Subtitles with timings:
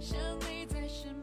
[0.00, 1.21] 想你在身边。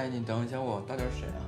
[0.00, 1.44] 哎，你等一下，我到底是谁啊？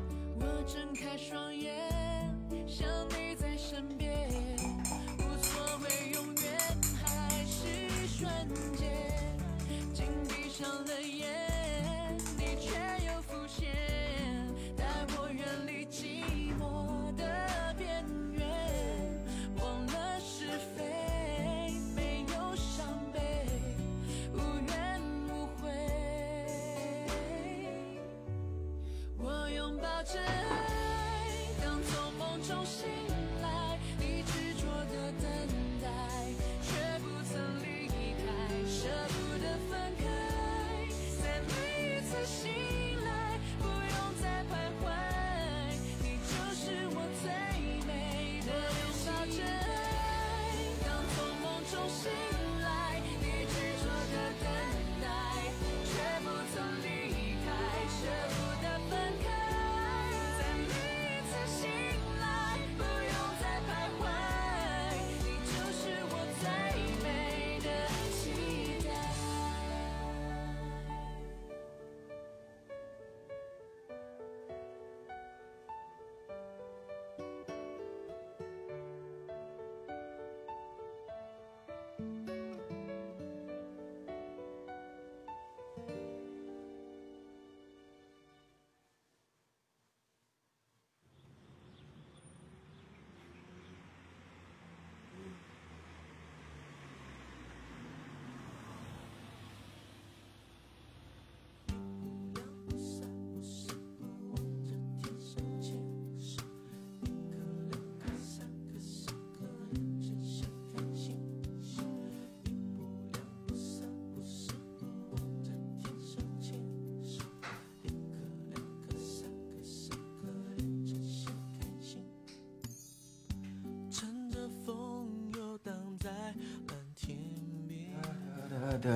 [128.83, 128.91] 哒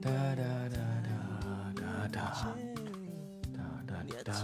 [0.00, 0.32] 哒
[0.70, 0.78] 哒哒
[1.74, 1.76] 哒
[3.86, 3.90] 哒
[4.24, 4.32] 哒，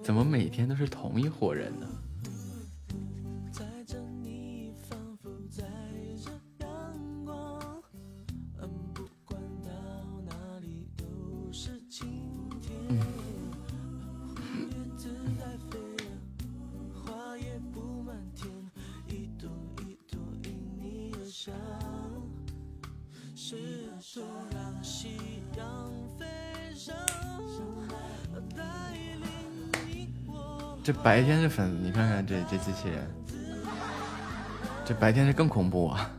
[0.00, 1.88] 怎么每天都是同一伙人呢？
[31.06, 33.08] 白天是粉你看看这这机器人
[34.84, 36.10] 这白天是更恐怖啊。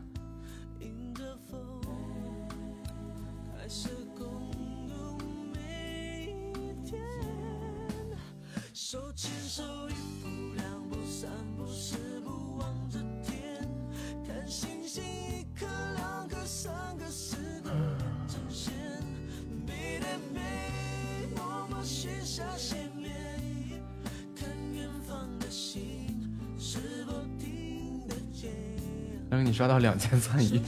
[30.08, 30.62] 天葬仪。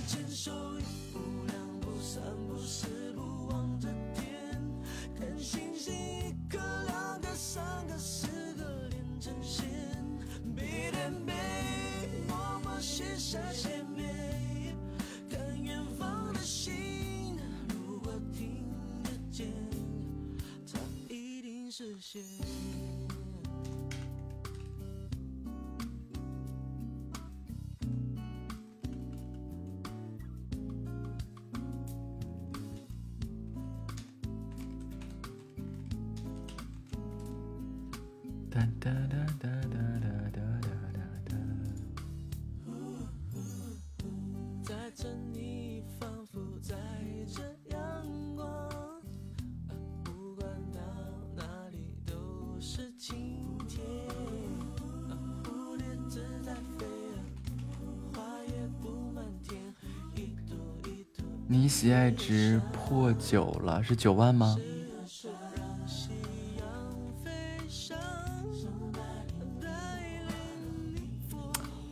[62.11, 64.57] 一直破九了是九万吗？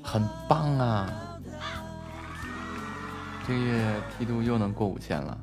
[0.02, 1.38] 很棒啊。
[3.46, 5.38] 这个月梯度又能过五千了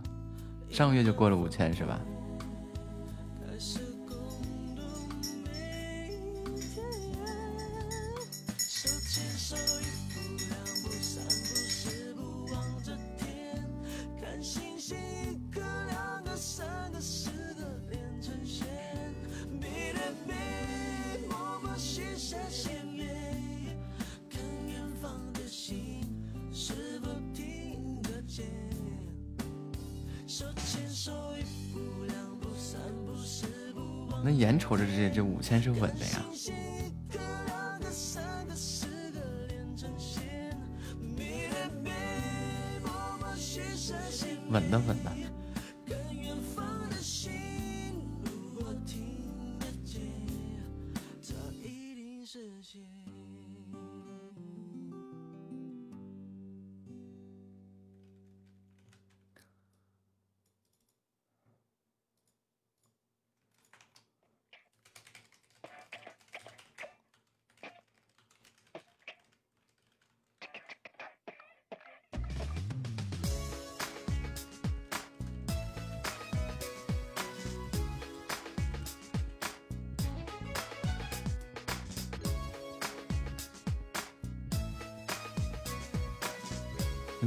[0.70, 1.98] 上个月就过了五千是吧？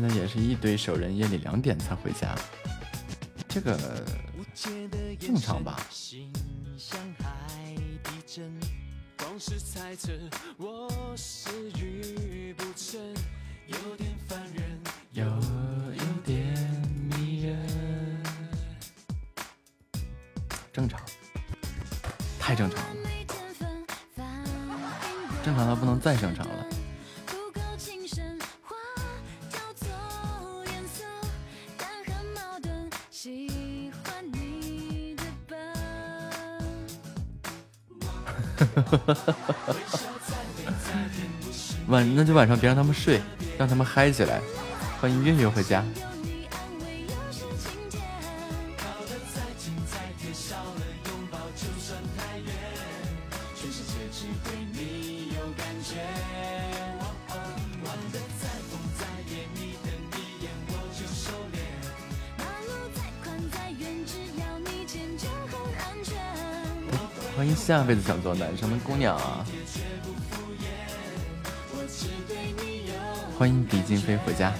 [0.00, 2.33] 现在也是一堆熟人夜里两点才回家。
[3.49, 3.77] 这个
[5.19, 5.77] 正常吧。
[9.41, 10.12] 是猜测
[10.56, 10.89] 我
[12.56, 12.65] 不
[13.67, 14.81] 有点烦人
[15.12, 15.25] 有
[16.25, 16.55] 点
[17.11, 17.59] 迷人。
[20.73, 21.00] 正常
[22.39, 23.09] 太正常了。
[25.45, 26.78] 正常到不能再正常了。
[41.88, 43.21] 晚那就晚上别让他们睡，
[43.59, 44.40] 让他们嗨起来。
[45.00, 45.83] 欢迎月月回家。
[67.69, 69.45] 下辈子想做男生的姑娘啊！
[73.39, 74.55] 欢迎迪金飞回家。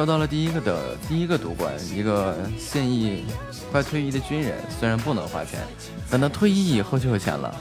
[0.00, 3.26] 抽到了第一个的第一个夺冠，一个现役
[3.70, 5.60] 快退役的军人，虽然不能花钱，
[6.10, 7.54] 等他退役以后就有钱了。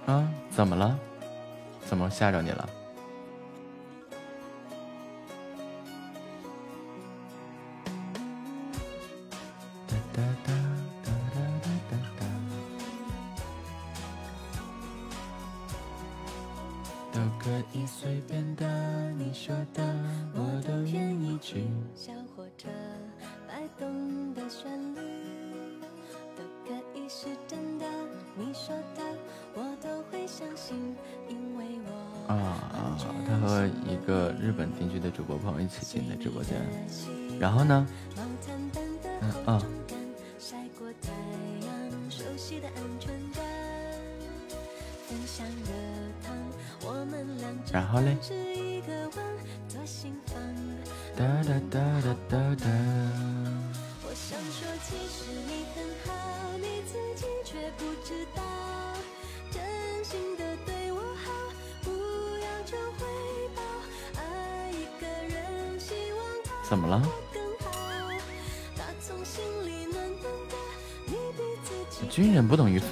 [0.06, 0.28] 啊？
[0.52, 1.00] 怎么了？
[1.86, 2.70] 怎么吓着你了？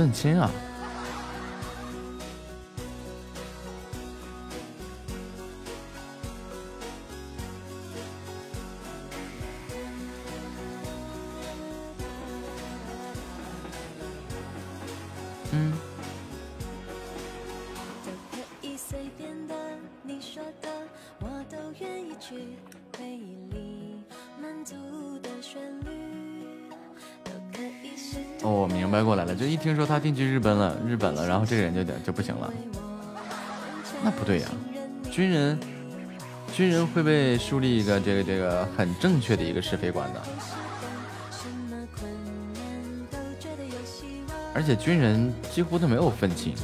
[0.02, 0.50] 愤青啊！
[29.62, 32.52] 听说他定居日本了，日本了，然后这个人就就不行了。
[34.04, 34.50] 那不对呀，
[35.12, 35.60] 军人，
[36.52, 40.22] 军人会被树立一个这个这个很正确的一个是非观的。
[44.54, 46.56] 而且军人几乎都没有愤青。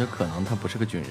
[0.00, 1.10] 那就可能他不是个军人。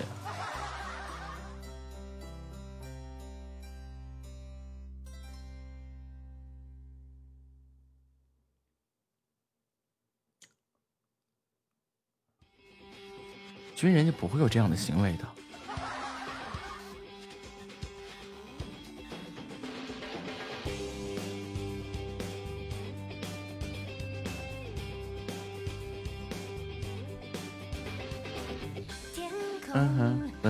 [13.76, 15.49] 军人就不会有这样的行为的。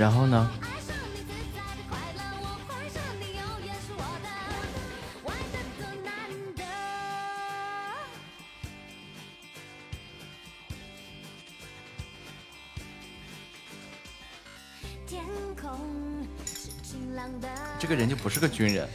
[0.00, 0.50] 然后呢？
[17.78, 18.88] 这个人就不是个军人。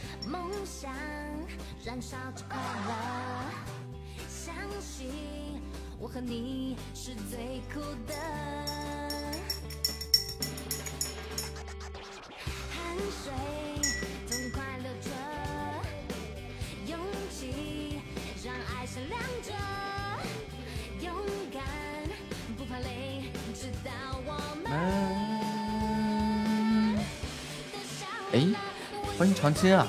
[29.34, 29.86] 长青啊！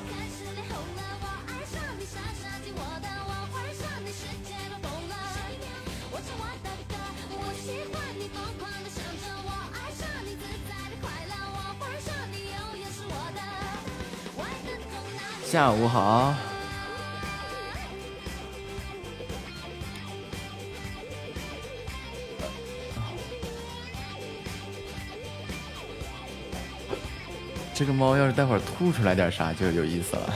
[15.49, 16.46] 下午好。
[27.77, 30.33] 这个猫要是待会儿吐出来点啥，就有意思了。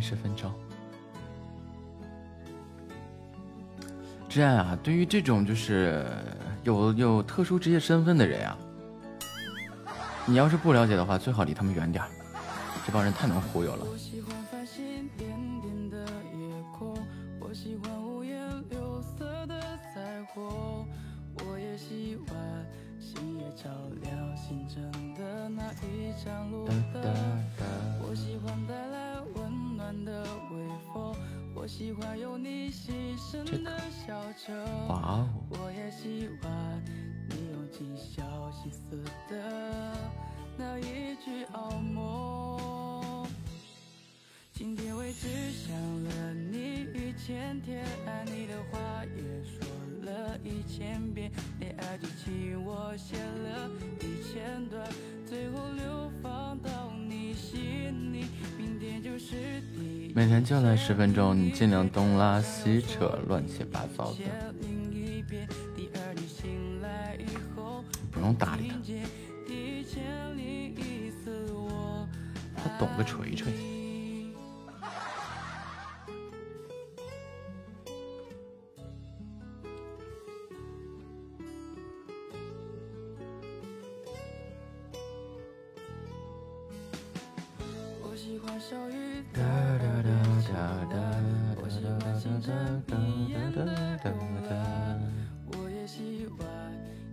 [0.00, 0.52] 十分钟。
[4.28, 6.06] 这样啊，对于这种就是
[6.62, 8.56] 有有特殊职业身份的人啊，
[10.24, 12.04] 你要是不了解的话，最好离他们远点
[12.86, 13.84] 这帮人太能忽悠了。
[35.48, 36.82] 我也喜欢
[37.28, 39.96] 你用尽小心思的
[40.56, 43.26] 那一句“哦莫”。
[44.52, 49.66] 今天为止想了你一千天，爱你的话也说
[50.04, 53.70] 了一千遍，恋爱剧情我写了
[54.00, 54.86] 一千段，
[55.26, 58.26] 最后流放到你心里。
[58.58, 64.54] 明天就是第每天就来十分钟，你尽量东拉西扯，乱七八糟的。
[88.02, 89.22] 我喜欢小雨
[95.46, 96.48] 我也喜欢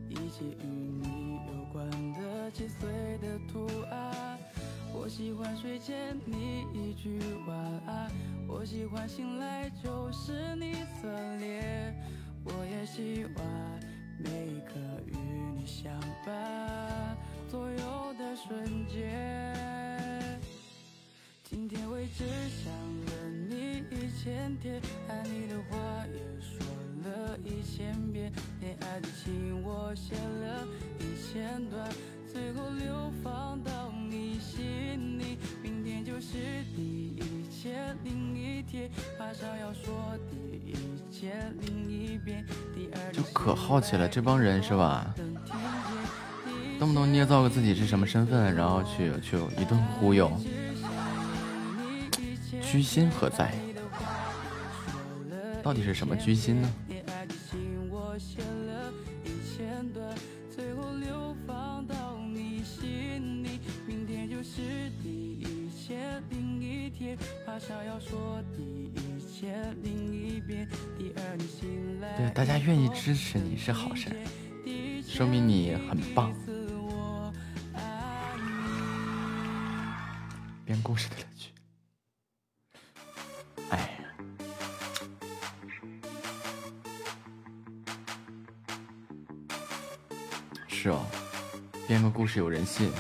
[0.10, 2.90] 一切与你有关的细碎
[3.22, 3.37] 的
[5.08, 7.18] 我喜欢睡前你一句
[7.48, 8.12] 晚安，
[8.46, 11.96] 我喜欢醒来就是你侧脸，
[12.44, 13.46] 我也喜欢
[14.20, 14.74] 每一刻
[15.06, 15.16] 与
[15.56, 17.16] 你相伴
[17.50, 20.38] 左右的瞬间。
[21.42, 22.74] 今天为止想
[23.06, 26.60] 了你一千天，爱你的话也说
[27.06, 30.68] 了一千遍，恋爱的情我写了
[31.00, 31.90] 一千段，
[32.32, 35.38] 最后流放到你心里。
[35.62, 40.36] 明天就是第一千零一天，马上要说第
[40.70, 40.76] 一
[41.12, 45.14] 千零一遍，第二就可好奇了，这帮人是吧？
[46.80, 50.32] 动不动捏造个自己是什么身份，然后去去一顿忽悠，
[52.62, 53.54] 居心何在？
[55.64, 56.70] 到底是什么居心呢？
[67.58, 70.70] 天，马上要说第一千零一遍。
[70.96, 74.12] 第二你醒来，对，大家愿意支持你是好事，
[75.04, 76.32] 说明你很棒。
[76.48, 77.34] 我
[77.74, 78.52] 爱你。
[80.66, 81.50] 编故事的乐趣。
[83.70, 83.88] 哎呀，
[90.68, 91.04] 是哦，
[91.88, 92.92] 编个故事有人信。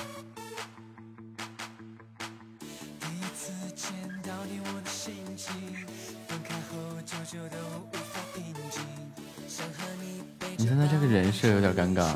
[11.28, 12.08] 人设有点尴尬，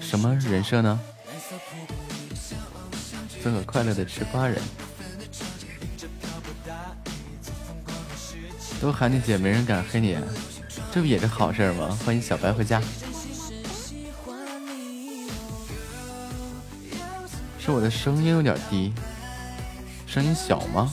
[0.00, 0.98] 什么人设呢？
[3.42, 4.58] 做个快乐的吃瓜人。
[8.80, 10.16] 都喊你姐，没人敢黑你，
[10.90, 11.94] 这不也是好事吗？
[12.02, 12.80] 欢迎小白回家。
[17.58, 18.94] 是我的声音有点低，
[20.06, 20.90] 声音小吗？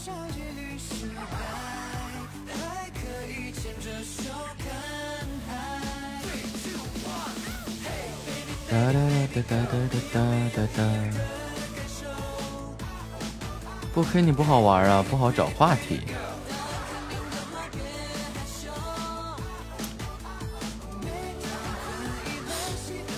[14.18, 16.02] 不黑你不好玩啊，不好找话题。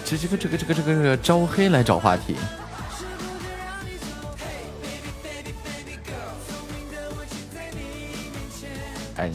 [0.03, 2.35] 这这个这个这个这个这个招黑来找话题。
[9.15, 9.33] 哎呀，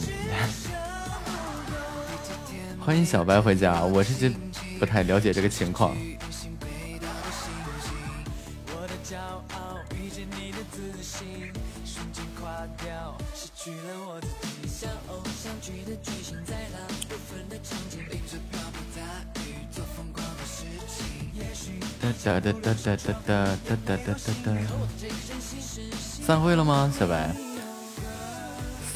[2.79, 4.35] 欢迎小白回家，我是真
[4.77, 5.97] 不太了解这个情况。
[22.25, 24.51] 哒哒哒哒哒哒哒哒哒哒哒。
[26.25, 27.29] 散会了吗，小白？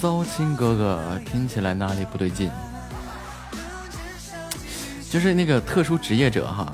[0.02, 2.50] 骚亲哥哥听起来哪里不对劲？
[5.12, 6.74] 就是那个特殊职业者哈。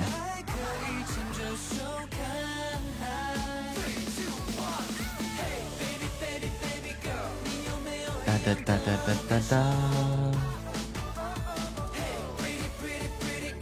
[8.25, 9.63] 哒哒哒哒哒哒哒。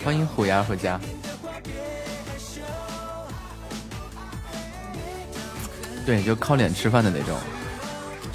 [0.05, 0.99] 欢迎虎牙回家。
[6.05, 7.37] 对，就靠脸吃饭的那种，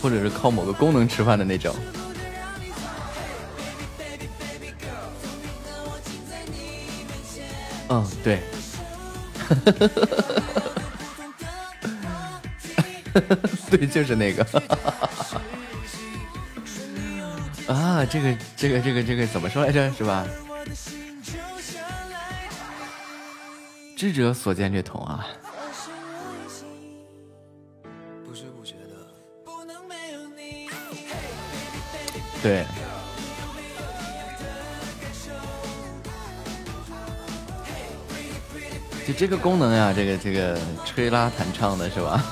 [0.01, 1.75] 或者是靠某个功能吃饭的那种。
[7.89, 8.41] 嗯，对。
[13.71, 14.45] 对，就是那个。
[17.67, 19.91] 啊，这个，这个，这个，这个怎么说来着？
[19.93, 20.27] 是吧？
[23.97, 25.27] 智者所见略同啊。
[32.43, 32.65] 对。
[39.07, 42.23] 就这个功能呀，这个这个吹拉弹唱的是吧？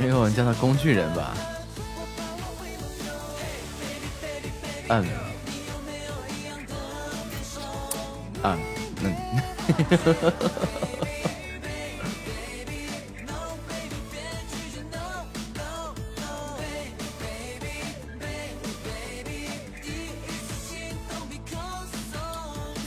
[0.00, 1.34] 哎呦，你叫他工具人吧。
[4.90, 5.27] 嗯。
[8.48, 8.58] 啊，
[9.02, 9.08] 那。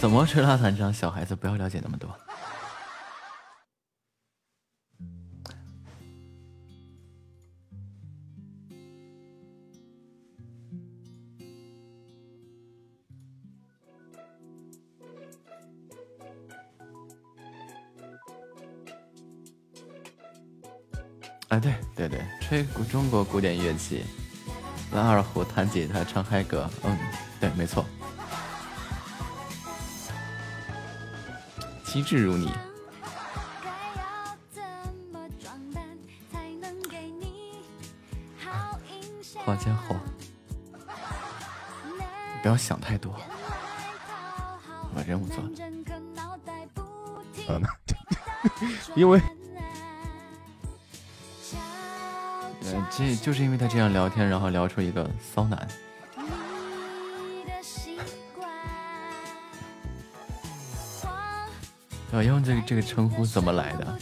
[0.01, 0.91] 怎么吹拉弹唱？
[0.91, 2.09] 小孩子不要了解那么多。
[22.91, 24.03] 中国古典乐器，
[24.91, 26.97] 拉二胡、弹吉他、唱嗨歌，嗯，
[27.39, 27.85] 对，没错。
[31.85, 32.51] 机智如你，
[39.45, 39.95] 花间后，
[42.41, 43.15] 不要想太多，
[44.93, 45.37] 把任务做。
[47.47, 47.61] 啊，
[48.95, 49.21] 因为。
[53.01, 55.67] 这就是因为他这样聊天，然后聊出一个骚男。
[62.11, 63.97] 对，用这个这个称呼怎么来的？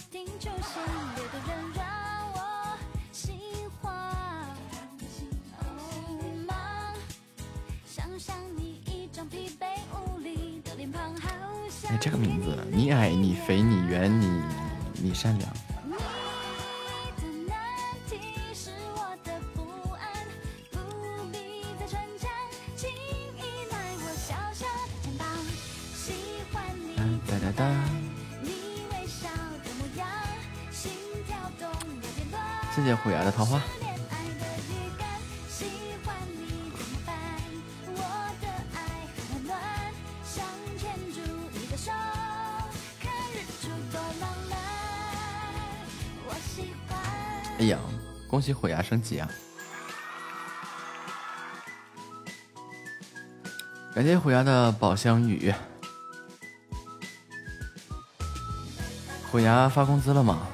[11.87, 14.43] 哎，这个名字，你矮，你肥，你圆，你
[15.01, 15.49] 你善良。
[32.79, 33.61] 谢谢虎牙的桃花。
[47.59, 47.77] 哎呀，
[48.29, 49.29] 恭喜虎牙升级啊！
[53.93, 55.53] 感谢虎牙的宝箱雨。
[59.29, 60.47] 虎牙发工资了吗？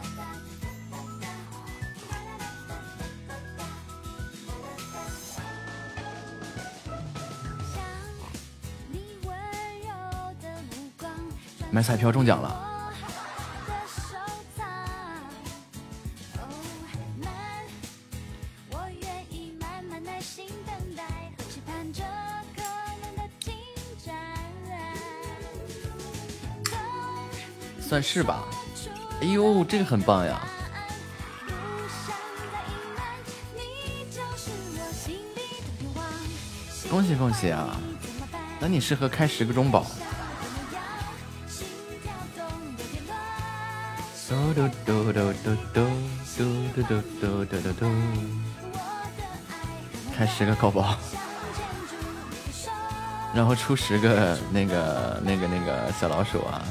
[11.75, 12.71] 买彩票中奖了！
[27.81, 28.45] 算是吧。
[29.19, 30.41] 哎呦，这个很棒呀！
[36.89, 37.75] 恭喜恭喜啊！
[38.61, 39.85] 那你适合开十个中宝。
[44.55, 45.83] 嘟嘟嘟嘟嘟嘟
[46.37, 47.85] 嘟嘟嘟嘟嘟嘟，
[50.15, 50.95] 开十个高宝，
[53.33, 56.63] 然后出十个那个那个那个小老鼠啊！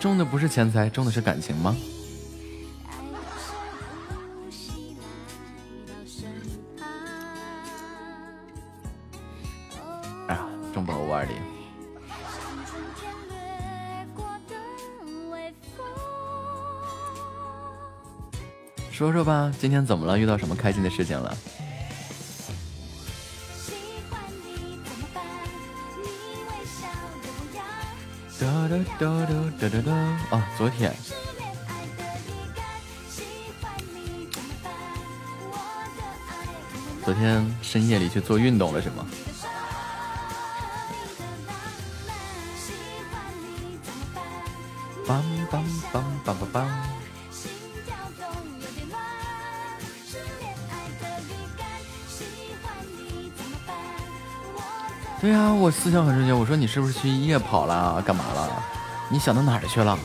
[0.00, 1.76] 中的不是钱财，中的是感情吗？
[19.64, 20.18] 今天怎么了？
[20.18, 21.34] 遇到什么开心的事情了？
[28.38, 30.36] 哒哒哒哒哒哒哒！
[30.36, 30.94] 啊，昨天，
[37.02, 39.06] 昨天深夜里去做运动了，是吗？
[45.06, 46.66] 梆梆梆梆梆梆。
[55.24, 56.34] 对呀，我思想很纯洁。
[56.34, 58.02] 我说你是不是去夜跑了？
[58.02, 58.62] 干嘛了？
[59.08, 59.98] 你想到哪儿去了？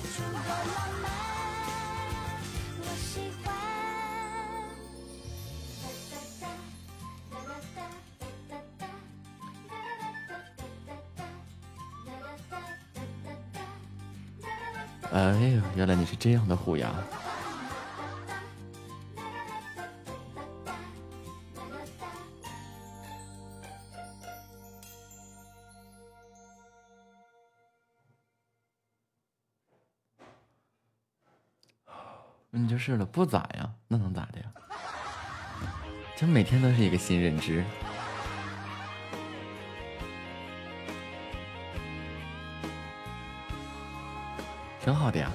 [15.12, 16.90] 哎呦，原来你是这样的虎牙。
[32.80, 34.46] 是了，不咋呀，那能咋的呀？
[36.16, 37.64] 这每天都是一个新认知，
[44.82, 45.30] 挺好的呀。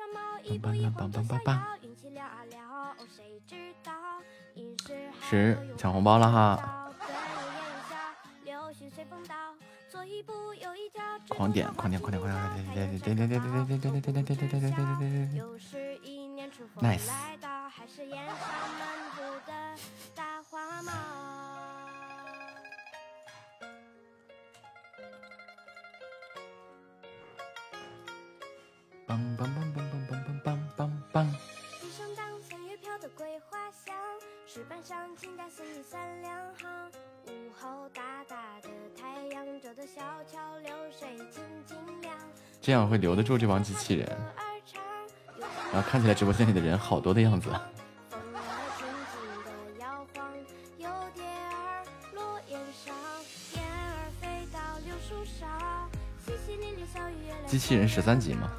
[0.00, 3.92] 雨，檐上猫，一步一晃着逍遥，运气聊啊聊，哦谁知道？
[4.54, 7.94] 应是海是头有抢红包了哈对眼一笑，
[8.44, 9.34] 流星随风倒，
[9.88, 15.40] 左一步右一脚，直狂点头狂点狂点狂点点点点点点点点点点点点点点点
[16.80, 17.10] Nice
[34.60, 36.68] 石板上清代四里三两行。
[37.28, 42.14] 午后大大的太阳照得小桥流水清清凉。
[42.60, 44.06] 这样会留得住这帮机器人，
[45.72, 47.48] 然后看起来直播间里的人好多的样子。
[57.46, 58.50] 机器人十三级吗？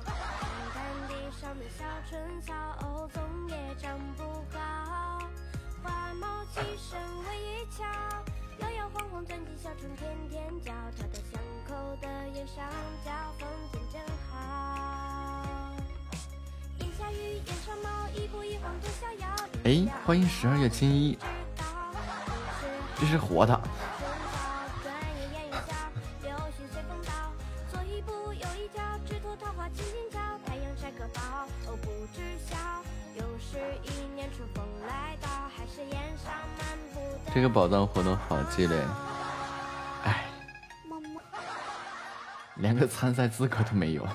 [34.34, 38.78] 春风来到，还是檐上漫步的这个宝藏活动好激烈，
[40.04, 40.26] 哎。
[42.56, 44.08] 连个参赛资格都没有。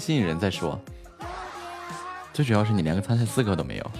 [0.00, 0.80] 吸引人再说。
[2.32, 3.90] 最主要是你连个参赛资格都没有。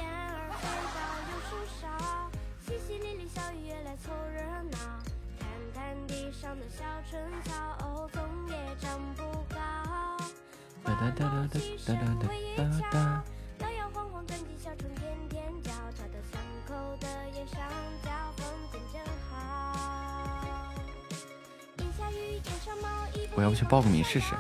[23.36, 24.34] 我要不去报个名试试。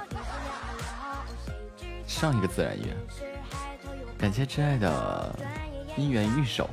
[2.20, 2.94] 上一个自然月，
[4.18, 5.34] 感谢挚爱的
[5.96, 6.68] 姻缘玉手，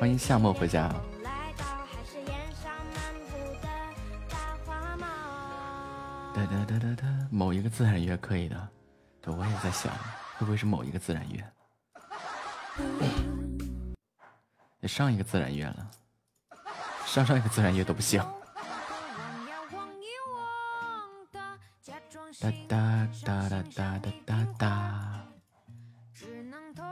[0.00, 0.92] 欢迎夏末回家。
[6.34, 8.68] 哒哒哒哒哒，某一个自然月可以的，
[9.20, 9.92] 对，我也在想，
[10.38, 11.44] 会不会是某一个自然月？
[14.82, 15.88] 也上一个自然月了。
[17.12, 18.24] 上上一个自然月都不行。
[22.40, 25.26] 哒哒哒哒哒哒哒哒，
[26.14, 26.82] 只能偷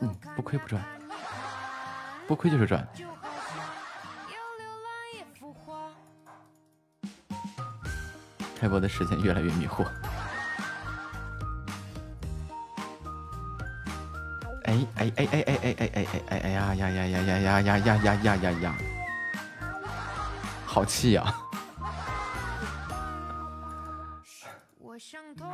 [0.00, 0.82] 嗯不亏不赚
[2.26, 2.88] 不亏就是赚。
[8.58, 9.84] 开播的时间越来越迷惑。
[14.64, 18.74] 哎哎哎哎哎哎哎哎哎哎呀呀呀呀呀呀呀呀呀呀呀呀！
[20.72, 21.22] 好气呀！
[24.78, 25.44] 我想偷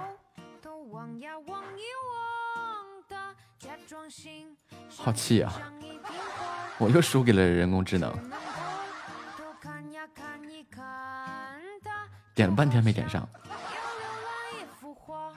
[0.63, 3.17] 偷望呀望一望的，
[3.59, 4.57] 假装心
[4.89, 8.17] 好气呀像一瓶花我又输给了人工智能，
[12.33, 15.33] 点了半天没点上，要浏览一幅画，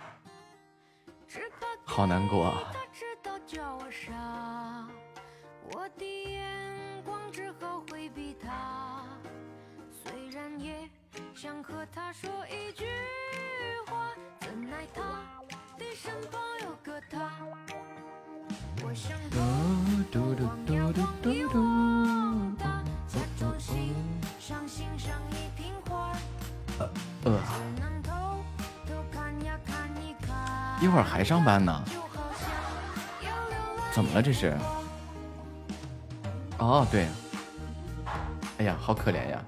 [1.85, 2.71] 好难过啊！
[31.43, 31.83] 班呢？
[33.93, 34.57] 怎么了这是？
[36.59, 37.07] 哦对。
[38.59, 39.41] 哎呀好可怜呀。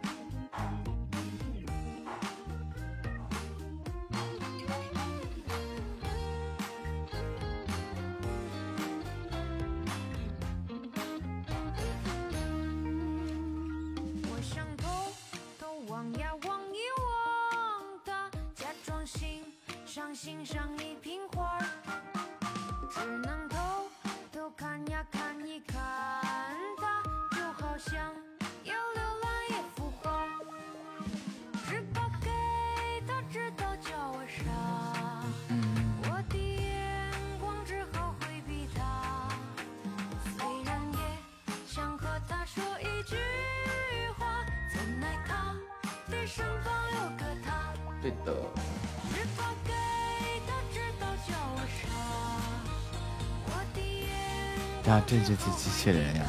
[55.84, 56.23] 谢谢人。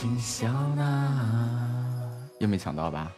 [0.00, 0.46] 七小
[0.76, 1.10] 娜，
[2.38, 3.10] 又没抢到吧？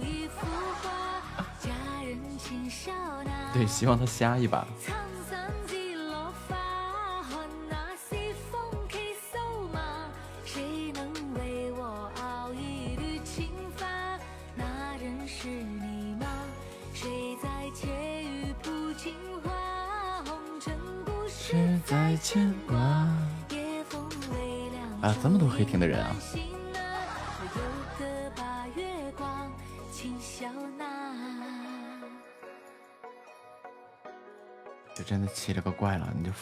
[0.00, 0.46] 一幅
[0.82, 1.46] 画。
[1.60, 1.70] 佳
[2.04, 2.92] 人轻笑
[3.24, 3.30] 纳。
[3.54, 4.66] 对，希望他瞎一把。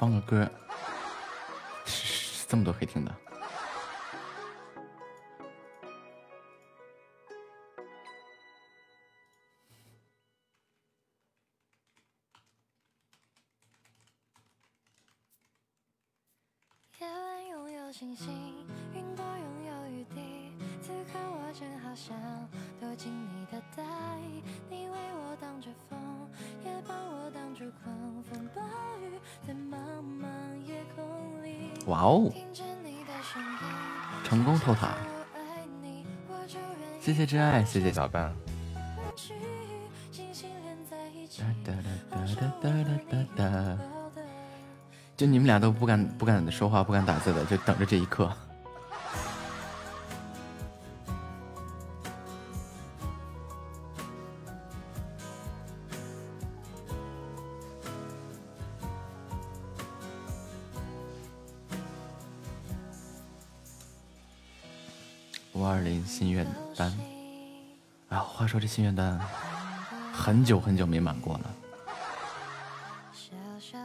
[0.01, 0.51] 放个歌，
[37.31, 38.35] 真爱，谢谢小半。
[38.75, 39.35] 奔去，
[40.11, 41.47] 星星连在一起哒。
[41.65, 41.73] 哒
[42.11, 43.79] 哒哒哒哒哒哒。
[43.79, 44.23] 抱的
[45.17, 48.29] 就你们俩都不敢不敢说话，不敢打字的，就等着这一刻。
[65.53, 66.93] 五二零心愿单，
[68.11, 69.19] 啊，话说这心愿单
[70.13, 71.55] 很久很久没满过了。
[73.15, 73.79] 小小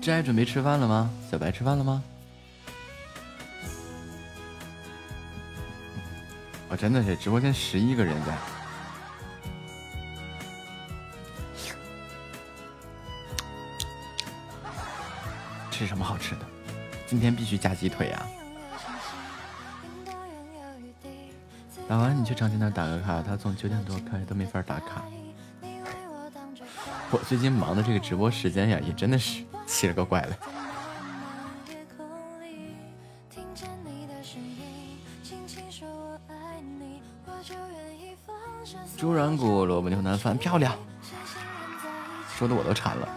[0.00, 1.10] 坚真爱准备吃饭了吗？
[1.30, 2.02] 小白吃饭了吗？
[6.70, 8.34] 我、真的是直播间十一个人在。
[15.70, 16.40] 吃什么好吃的？
[17.06, 18.26] 今天必须加鸡腿啊！
[21.86, 25.04] 打完你去长青那打个卡，他从九点多开始都没法打卡。
[27.10, 29.42] 我最近忙的这个直播时间呀，也真的是
[29.78, 30.36] 奇了个怪了。
[38.96, 40.74] 猪软骨萝卜牛腩饭漂亮，
[42.36, 43.08] 说的我都馋了。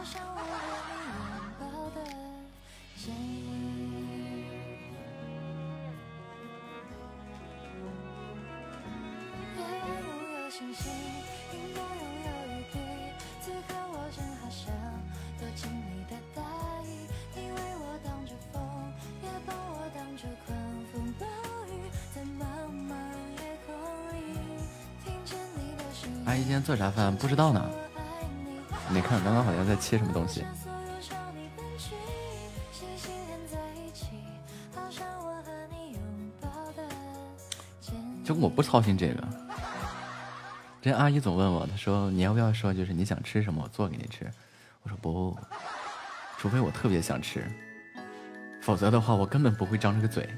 [26.72, 27.14] 做啥饭？
[27.14, 27.70] 不知道呢。
[28.90, 30.46] 没看，刚刚好像在切什么东西。
[38.24, 39.22] 就我不操心这个。
[40.82, 44.26] 这阿姨总问我，她说你要不要说，就是你想吃什么，我做给你吃。
[44.84, 45.38] 我说不，
[46.38, 47.44] 除非我特别想吃，
[48.62, 50.30] 否则的话我根本不会张这个嘴，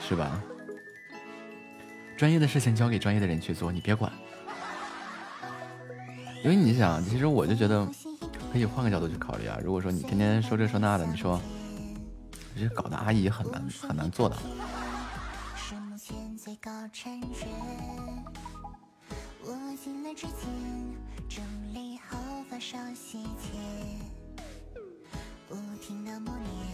[0.00, 0.42] 是吧？
[2.16, 4.12] 专业的事情交给专业的人去做，你别管。
[6.44, 7.86] 因为你想，其实我就觉得
[8.52, 9.58] 可以换个角度去考虑啊。
[9.62, 11.40] 如果说你天天说这说那的，你说
[12.56, 14.36] 这搞得阿姨很难很难做到。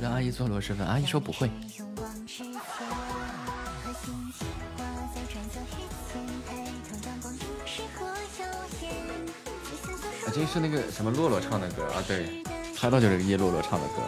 [0.00, 1.50] 让阿姨做螺蛳粉，阿姨说不会。
[10.48, 12.02] 是那个什么洛洛唱的歌啊？
[12.08, 12.42] 对，
[12.74, 14.02] 猜到就是叶洛洛唱的歌。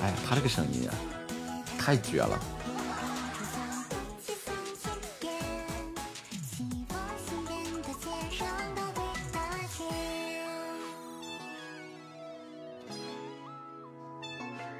[0.00, 0.94] 哎呀，他这个声音啊，
[1.76, 2.38] 太绝了。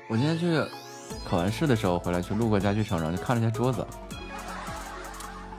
[0.09, 0.62] 我今天去
[1.29, 3.85] 考完试的时候回来，去路过家具城，然后就看了一下桌子，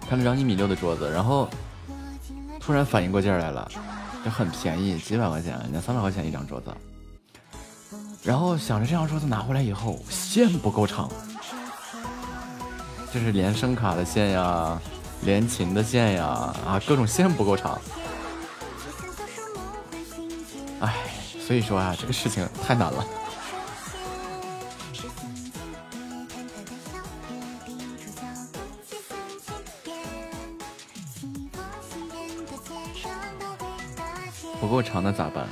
[0.08, 1.50] 看了张一米六的桌子，然后
[2.60, 3.70] 突然反应过劲儿来了，
[4.24, 6.74] 就很便宜，几百块钱，两三百块钱一张桌子。
[8.24, 11.10] 然后想着这张桌子拿回来以后线不够长，
[13.14, 14.80] 就是连声卡的线呀，
[15.24, 16.26] 连琴的线呀，
[16.66, 17.80] 啊，各种线不够长。
[20.80, 20.96] 哎，
[21.46, 23.06] 所以说啊，这个事情太难了。
[34.64, 35.46] 不够长的咋办？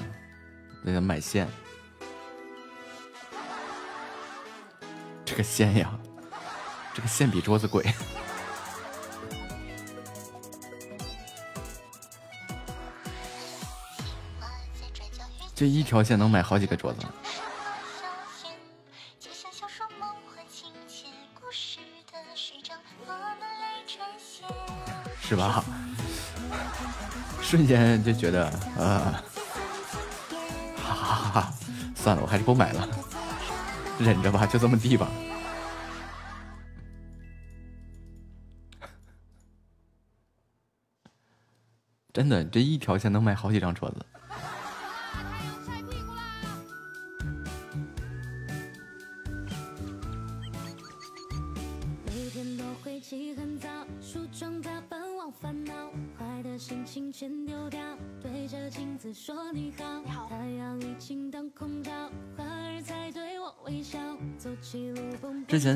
[0.82, 1.46] 那得买线。
[5.26, 6.00] 这个线呀，
[6.94, 7.86] 这个线比桌子贵。
[15.54, 17.02] 这一条线能买好几个桌子，
[25.22, 25.66] 是吧？
[27.52, 28.46] 瞬间就觉得，
[28.80, 29.22] 啊，
[30.78, 31.54] 哈哈哈哈！
[31.94, 32.88] 算了，我还是不买了，
[34.00, 35.10] 忍着吧，就这么地吧。
[42.14, 44.06] 真的，这一条线能买好几张桌子。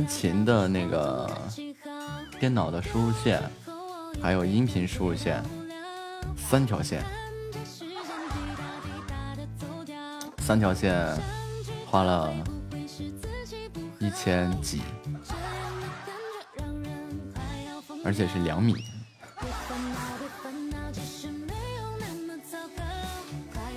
[0.05, 1.29] 琴的那个
[2.39, 3.41] 电脑的输入线，
[4.21, 5.43] 还有音频输入线，
[6.37, 7.03] 三条线，
[10.39, 11.17] 三条线
[11.85, 12.33] 花了
[13.99, 14.81] 一千几，
[18.03, 18.75] 而且是两米，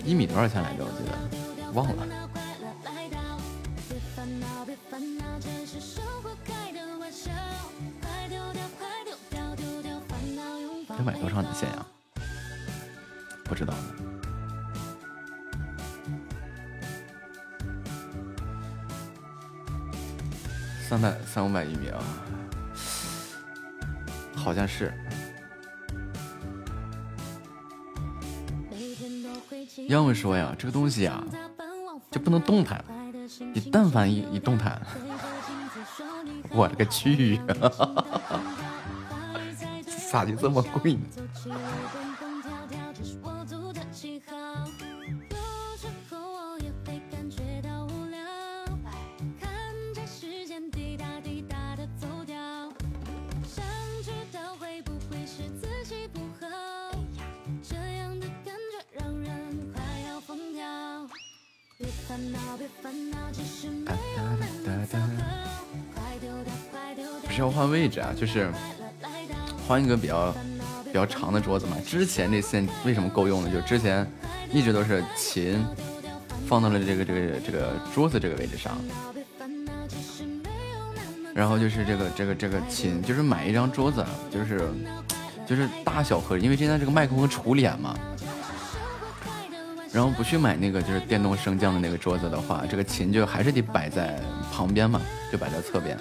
[0.04, 0.84] 一米多少钱来着？
[0.84, 2.17] 我记得忘了。
[11.08, 11.86] 买多少的线呀？
[13.44, 13.72] 不知道。
[20.86, 21.98] 三百三五百一米啊，
[24.36, 24.92] 好像是。
[29.88, 31.24] 要么说呀，这个东西呀，
[32.10, 32.84] 就不能动弹。
[33.54, 34.78] 你但凡一一动弹，
[36.52, 37.40] 我勒个去！
[40.10, 41.00] 咋就这么贵呢？
[67.22, 68.50] 不是要换位置啊，就是
[69.68, 70.34] 换一个比较
[70.86, 71.76] 比较长的桌子嘛。
[71.86, 73.50] 之前这线为什么够用呢？
[73.52, 74.10] 就之前
[74.50, 75.62] 一直都是琴
[76.48, 78.78] 放到了这个这个这个桌子这个位置上，
[81.34, 84.70] 然后就是这个这个这个琴，就是买一张桌子，就是
[85.46, 87.94] 就是大小合适，因为现在这个麦克风杵脸嘛。
[89.90, 94.20] 然后不去买那个就是电动升降的那个桌子的话，这个琴就还是得摆在
[94.52, 95.00] 旁边嘛，
[95.32, 95.98] 就摆在侧边，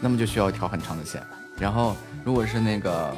[0.00, 1.22] 那么就需要一条很长的线。
[1.56, 3.14] 然后如果是那个，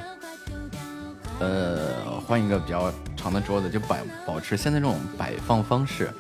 [1.39, 6.13] 呃，换一个比较长的桌子，就摆保持现在这种摆放方式，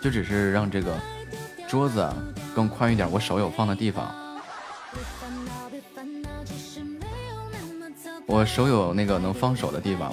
[0.00, 0.92] 就只是让这个
[1.68, 2.04] 桌子
[2.52, 4.12] 更宽一点，我手有放的地方，
[8.26, 10.12] 我手有那个能放手的地方，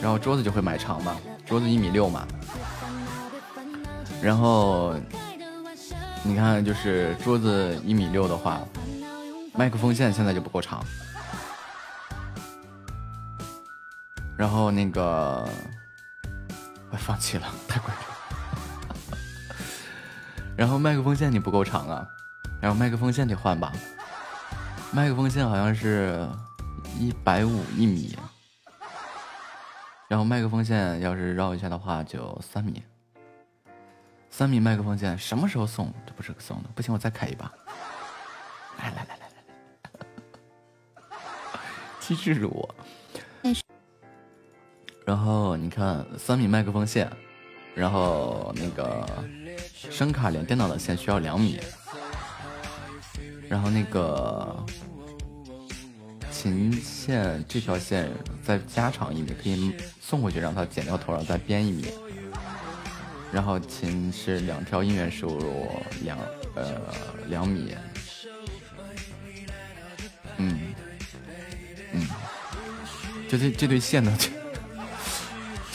[0.00, 1.14] 然后桌子就会买长嘛，
[1.44, 2.26] 桌子一米六嘛。
[4.22, 4.94] 然后
[6.22, 8.62] 你看，就是桌子一米六的话，
[9.52, 10.82] 麦克风线现在就不够长。
[14.36, 15.48] 然后那个，
[16.90, 18.00] 我放弃了， 太贵了。
[20.56, 22.06] 然后麦克风线你不够长啊，
[22.60, 23.72] 然后麦克风线得换吧，
[24.90, 26.28] 麦克风线好像是
[26.98, 28.18] 一百五一米，
[30.08, 32.82] 然后麦克风线要是绕一下的话就三米，
[34.30, 35.92] 三米麦克风线什么时候送？
[36.06, 37.52] 这不是个送的，不行我再开一把，
[38.78, 39.42] 来来来来来
[39.92, 40.06] 来，
[42.00, 42.74] 机智如我。
[45.06, 47.08] 然后你看三米麦克风线，
[47.76, 49.08] 然后那个
[49.72, 51.60] 声卡连电脑的线需要两米，
[53.48, 54.56] 然后那个
[56.32, 58.10] 琴线这条线
[58.42, 61.86] 再加长一米，可以送回去让它剪掉头，然后再编一米。
[63.30, 65.68] 然后琴是两条音源输入
[66.02, 66.18] 两
[66.56, 66.80] 呃
[67.28, 67.76] 两米，
[70.38, 70.58] 嗯
[71.92, 72.08] 嗯，
[73.28, 74.30] 就这这对线呢就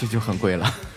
[0.01, 0.90] 这就很贵了。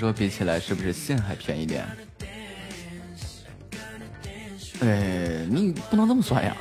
[0.00, 1.86] 桌比起来，是不是线还便宜点？
[4.80, 6.56] 哎，你不能这么算呀！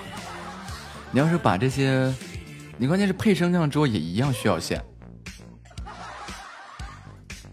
[1.10, 2.14] 你要是把这些，
[2.78, 4.84] 你关键是配升降桌也一样需要线，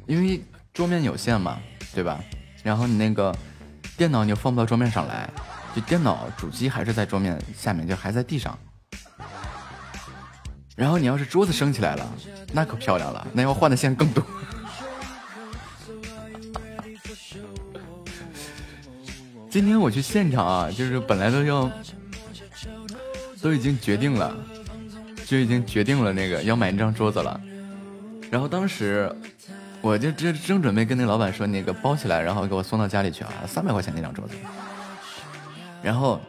[0.07, 1.59] 因为桌面有线嘛，
[1.95, 2.19] 对吧？
[2.65, 3.33] 然后你那个
[3.97, 5.31] 电脑你又放不到桌面上来，
[5.73, 8.59] 就电脑主机还是在桌面下面，就还在地上。
[10.75, 12.13] 然后你要是桌子升起来了，
[12.53, 14.23] 那可漂亮了，那要换的线更多。
[19.57, 21.71] 今天我去现场啊，就是本来都要，
[23.41, 24.37] 都已经决定了，
[25.25, 27.41] 就已经决定了那个要买那张桌子了。
[28.31, 29.11] 然后当时
[29.81, 34.35] 我就正正准备跟那老板说那个包起来，然后给我送到家里去啊，三百块钱那张桌子。
[35.83, 36.21] 然后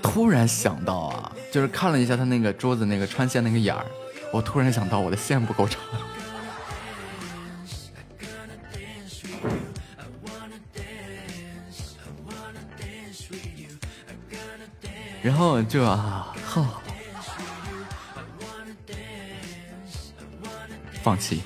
[0.00, 3.84] 突然想到啊，就是看了一下他那个桌子那个穿线那个眼儿，
[4.32, 5.80] 我突然想到我的线不够长。
[15.26, 16.64] 然后就啊，哈，
[21.02, 21.42] 放弃。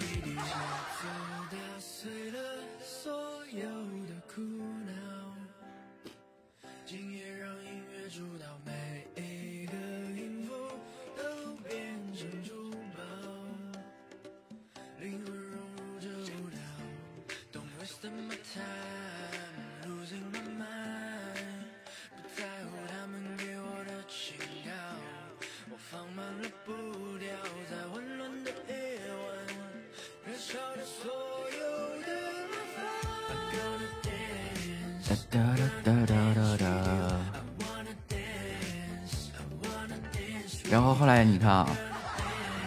[41.51, 41.68] 啊，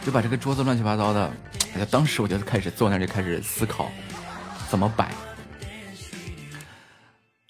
[0.06, 1.32] 就把这个桌子乱七八糟的，
[1.76, 3.90] 哎呀，当时我就开始坐那就开始思考
[4.70, 5.10] 怎么摆。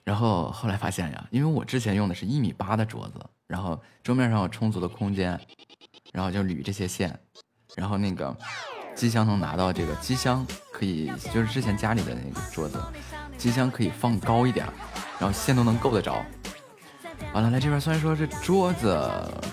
[0.03, 3.13] 然后后来发现呀，因为我之前用的是一米八的桌子，
[3.47, 5.39] 然后桌面上有充足的空间，
[6.11, 7.17] 然后就捋这些线，
[7.75, 8.35] 然后那个
[8.95, 12.77] 机箱能拿到这个机箱可以，就是之前家里的那个桌子，
[13.37, 14.67] 机箱可以放高一点，
[15.19, 16.23] 然后线都能够得着。
[17.33, 18.95] 完了，来这边虽然说这桌子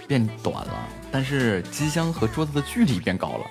[0.06, 3.46] 变短了，但是机箱和桌子的距离变高了，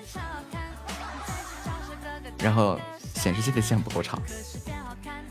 [2.38, 2.80] 然后
[3.16, 4.22] 显示器的线不够长，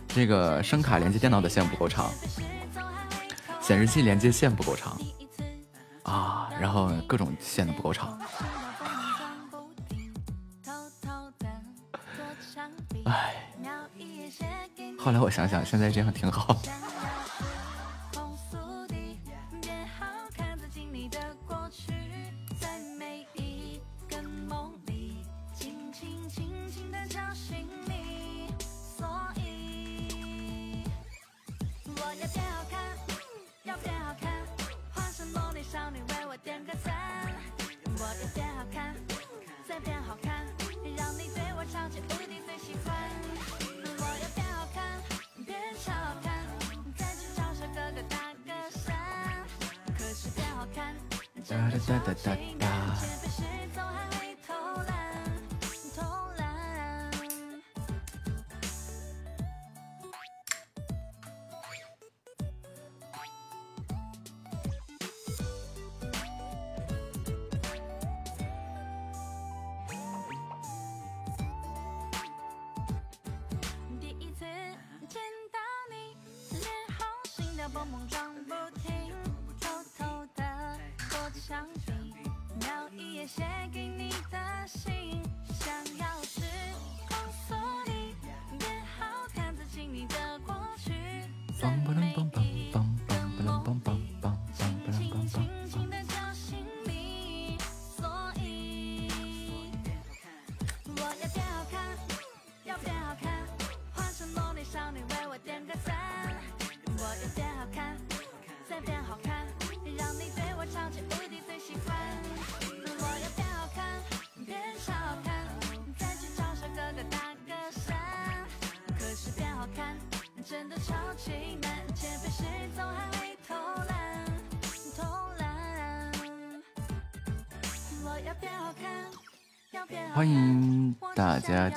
[0.09, 2.11] 这个声卡连接电脑的线不够长，
[3.61, 4.99] 显示器连接线不够长，
[6.03, 8.19] 啊，然后各种线都不够长。
[13.05, 13.35] 唉，
[14.99, 16.61] 后来我想想，现在这样挺好。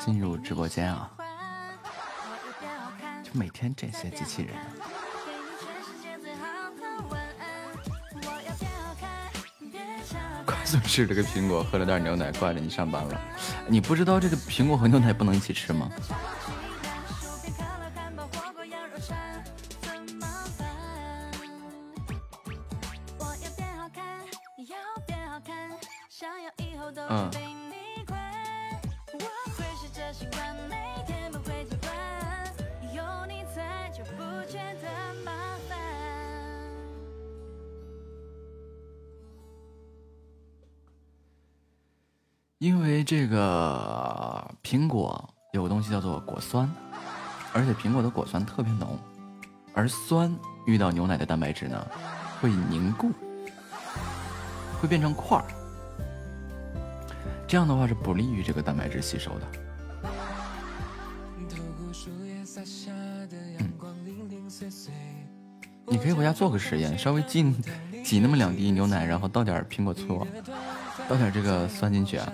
[0.03, 1.11] 进入直播间啊！
[3.23, 4.55] 就每天这些机器人，
[10.43, 13.21] 快速吃了个苹果，喝了点牛奶，挂着你上班了。
[13.67, 15.91] 你不知道这个苹果和牛奶不能一起吃吗？
[47.81, 48.99] 苹果的果酸特别浓，
[49.73, 50.31] 而酸
[50.67, 51.87] 遇到牛奶的蛋白质呢，
[52.39, 53.11] 会凝固，
[54.79, 55.45] 会变成块儿，
[57.47, 59.47] 这样的话是不利于这个蛋白质吸收的。
[65.87, 67.51] 你可以回家做个实验，稍微挤
[68.03, 70.25] 挤那么两滴牛奶，然后倒点苹果醋，
[71.09, 72.31] 倒点这个酸进去啊。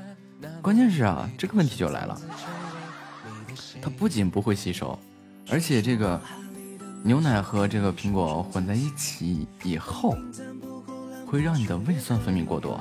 [0.62, 2.20] 关键是啊，这个问题就来了，
[3.82, 5.00] 它不仅不会吸收，
[5.50, 6.20] 而且这个
[7.04, 10.16] 牛奶和这个苹果混在一起以后，
[11.26, 12.80] 会让你的胃酸分泌过多。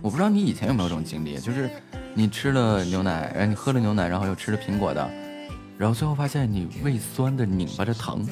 [0.00, 1.70] 我不知道你以前有没有这种经历，就是
[2.14, 5.08] 你吃了牛奶，然后你喝了牛奶，然后又吃了苹果的，
[5.78, 8.26] 然后最后发现你胃酸的拧巴着疼。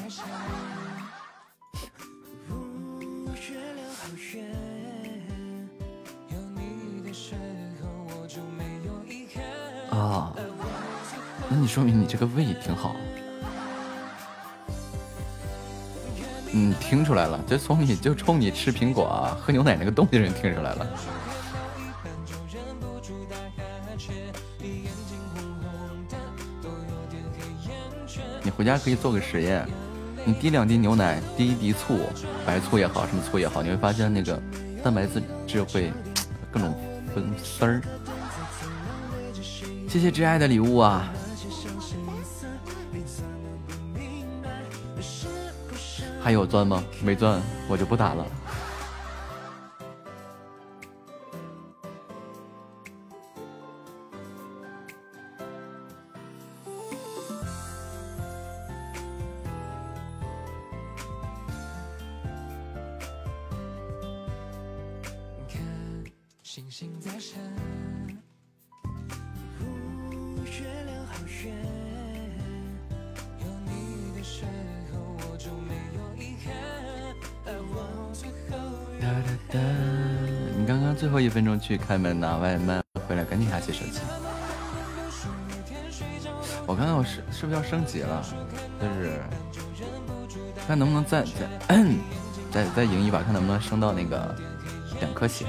[11.70, 12.96] 说明你这个胃挺好。
[16.52, 20.86] 嗯，听出来了，就从你就冲你吃苹果、啊、喝牛奶那个动静人听出来了。
[28.42, 29.64] 你回家可以做个实验，
[30.24, 32.00] 你滴两滴牛奶，滴一滴醋，
[32.44, 34.42] 白醋也好，什么醋也好，你会发现那个
[34.82, 35.06] 蛋白
[35.46, 35.92] 质会
[36.50, 36.74] 各种
[37.14, 37.80] 分丝儿。
[39.88, 41.08] 谢谢挚爱的礼物啊！
[46.30, 46.84] 还有钻吗？
[47.02, 48.24] 没钻，我就不打了。
[81.70, 84.00] 去开门拿外卖，回来赶紧拿起手机。
[86.66, 88.26] 我看看我是是不是要升级了，
[88.80, 89.22] 就是
[90.66, 91.30] 看能不能再再
[92.50, 94.34] 再再赢一把，看能不能升到那个
[94.98, 95.46] 两颗星。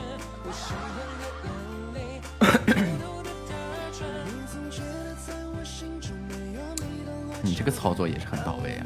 [7.41, 8.85] 你这个操作也是很到位啊！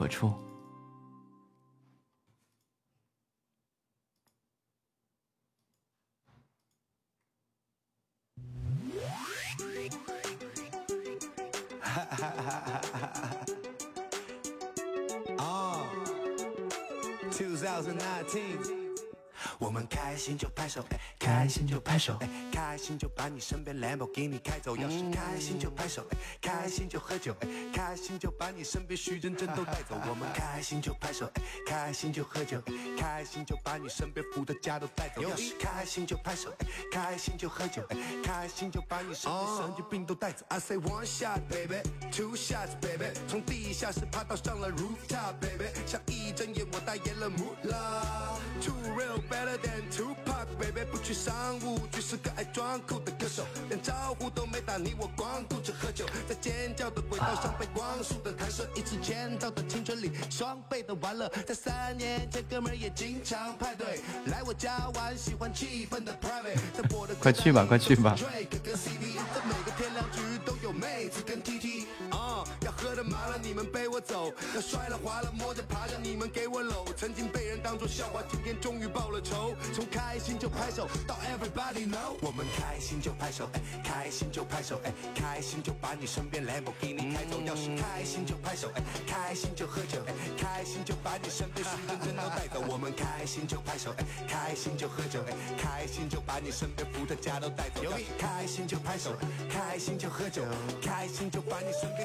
[0.00, 0.30] 何处？
[15.36, 15.84] 啊
[17.32, 18.80] ，2019。
[19.58, 20.82] 我们开心就拍手，
[21.18, 22.18] 开心就拍手，
[22.70, 24.76] 开心就把你身边兰博给你开走。
[24.76, 29.96] 要是开心就拍手，哎，开心就喝酒，哎，开心就把你身边徐真真都带走。
[30.08, 35.20] 我们开心就拍手，哎，开心就喝酒，哎，开心就把你身边伏的家都带走。
[35.20, 40.46] 要是开心就拍手，哎，开心就喝酒，哎，开心就把你身边神经病都带走。
[40.48, 66.12] I say one shot baby, two shots baby，从地下室爬到上了 rooftop baby，像一睁眼我代言了 Moolah，too real better than Tupac baby，不去商务局是个爱装酷的歌手，连招呼都没打你我光顾着喝酒，在尖叫的轨道上被光速的弹射，一次签到的青春里双倍的玩乐，在三年前哥们也经常派对，来我家玩喜欢气氛的
[66.20, 68.16] private，在我的快去吧，快去吧。
[68.70, 71.44] CP，在每个天亮局都有妹子跟要
[72.90, 76.84] 喝的麻了你们背我走，要摔了滑了摸着爬着你们给我搂。
[76.96, 79.54] 曾经被人当作笑话，今天终于报了仇。
[79.72, 87.40] 从开心就拍手到 Everybody know，我们开心就拍手，哎，开心就拍手，哎，开心就把你身边 Lamborghini 开走。
[87.46, 92.60] 要是开心就拍手，哎，开心就喝酒，哎，开心就把你身边徐真真都带走。
[92.66, 97.84] 我们开心就拍手，哎，开心就喝酒，哎，开心就把你身边伏特加都带走。
[97.84, 99.14] 要是开心就拍手，
[99.48, 100.42] 开心就喝酒，
[100.82, 102.04] 开心就把你身边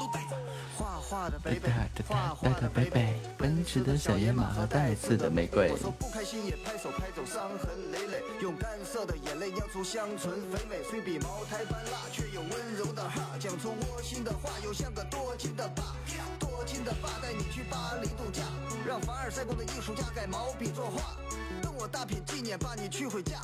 [0.00, 0.53] 都带走。
[0.76, 1.70] 画画的贝贝，
[2.08, 5.78] 画画的贝贝，奔驰的小野马和带刺的玫瑰我。
[5.78, 15.94] 说不开心也拍手拍走伤痕累累，用干涩的眼泪酿出香醇肥美，虽比茅台般辣，却有温柔的哈，讲出窝心的话，又像个多情的爸，
[16.40, 18.42] 多情的爸带你去巴黎度假，
[18.86, 21.16] 让凡尔赛宫的艺术家改毛笔作画，
[21.62, 23.40] 等我大品纪念把你娶回家，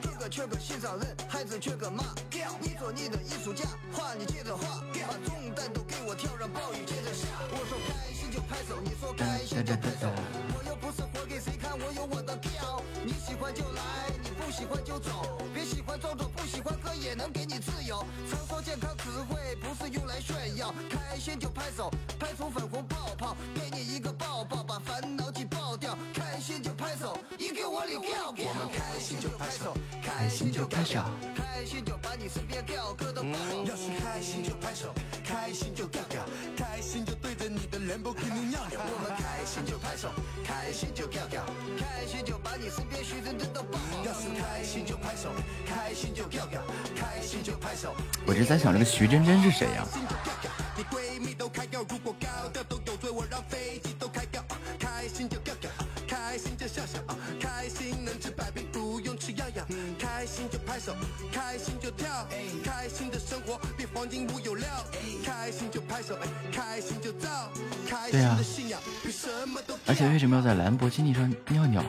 [0.00, 2.04] 哥哥缺个心上人，孩子缺个妈，
[2.60, 7.26] 你做你的艺术家，画你接着画，把重担都给我挑，让暴雨接着下。
[7.48, 10.12] 我说开心就拍手，你说开心就拍手，
[10.52, 13.80] 我又不是活给谁看，我有我的票，你喜欢就来，
[14.22, 18.04] 你不喜欢就走，别喜欢装作不喜欢，哥也能给你自由。
[18.30, 21.90] 常说健康词汇不是用来炫耀，开心就拍手，
[22.20, 25.96] 拍出粉红泡泡，给你一个抱抱，把烦恼挤爆掉。
[26.12, 28.44] 开心就拍手，一给我里跳跳。
[28.50, 29.72] 我们开心就拍手，
[30.16, 31.02] 开心就拍手，
[31.34, 33.28] 开心就把你身边吊哥都抱。
[33.66, 34.94] 要是开心就拍手，
[35.24, 36.22] 开心就吊吊，
[36.56, 38.80] 开心就对着你的兰博基尼尿尿。
[38.80, 40.08] 我们开心就拍手，
[40.46, 41.44] 开心就吊吊，
[41.78, 43.78] 开心就把你身边徐真真都抱。
[44.04, 45.30] 要是开心就拍手，
[45.66, 46.62] 开心就吊吊，
[46.94, 47.92] 开心就拍手。
[48.24, 49.84] 我就在想这个徐真真是谁呀、
[50.76, 52.62] 你闺蜜都开掉，如果高调
[60.74, 60.92] 拍手，
[61.30, 62.26] 开心就跳，
[62.64, 64.66] 开心的生活比黄金屋有料。
[65.24, 66.18] 开心就拍手，
[66.52, 67.48] 开心就造，
[67.88, 71.84] 开心的信仰比什么都而且为什么要在兰博基尼上尿尿？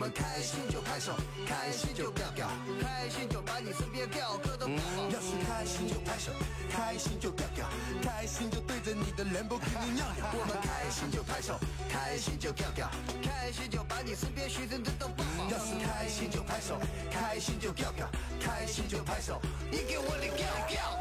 [0.00, 1.12] 们开心就拍手，
[1.46, 2.48] 开心就吊吊，
[2.80, 4.72] 开心就把你身边吊哥都抱。
[5.12, 6.32] 要是开心就拍手，
[6.72, 7.68] 开心就吊吊，
[8.02, 10.24] 开心就对着你的兰博基尼尿尿。
[10.32, 11.60] 我们开心就拍手，
[11.92, 12.90] 开心就吊吊，
[13.22, 15.22] 开心就把你身边徐真真都抱。
[15.50, 16.80] 要是开心就拍手，
[17.12, 18.08] 开心就吊吊，
[18.40, 19.38] 开心就拍手，
[19.70, 20.98] 你给我里吊吊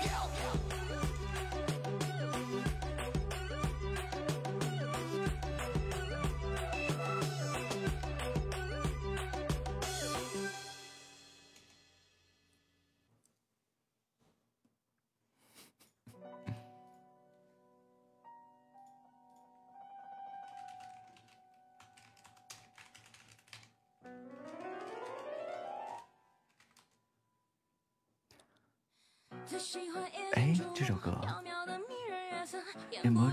[30.33, 31.11] 哎这首歌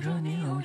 [0.01, 0.63] 着霓虹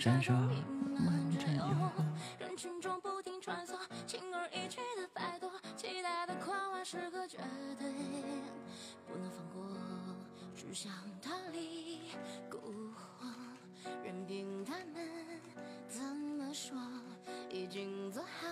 [2.39, 3.76] 人群中不停穿梭，
[4.08, 7.38] 轻而易举的摆脱，期待的狂欢时刻绝
[7.78, 7.91] 对
[9.08, 9.68] 不能放过，
[10.56, 10.91] 只想
[11.22, 11.99] 逃离
[12.49, 12.58] 蛊
[12.93, 12.95] 惑，
[14.04, 15.08] 任凭他们
[15.88, 16.78] 怎么说，
[17.50, 18.48] 已经做好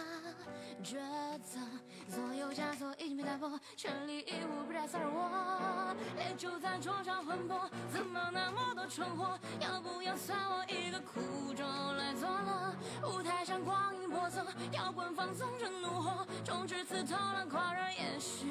[0.83, 0.97] 抉
[1.39, 1.59] 择，
[2.07, 11.65] 所有枷锁已经被打破，权力义务不再骚扰我，烈酒在桌上魂魄，怎么那么多蠢货，要不要算我一个苦衷
[11.97, 12.75] 来作乐？
[13.09, 18.47] 舞台上光影婆娑，摇滚放纵着怒火，终至刺痛了狂热，也许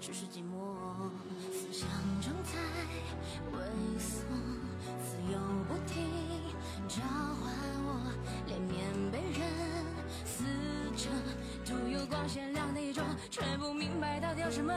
[0.00, 1.10] 只是寂寞。
[1.52, 1.88] 思想
[2.20, 2.58] 正在
[3.52, 4.24] 萎缩，
[5.02, 6.04] 自由不停
[6.88, 7.52] 召唤
[7.84, 8.00] 我，
[8.46, 9.40] 连绵被人
[10.24, 10.44] 撕
[10.96, 11.08] 扯，
[11.64, 14.72] 徒有光鲜亮的一桌，却不明白到底要什么。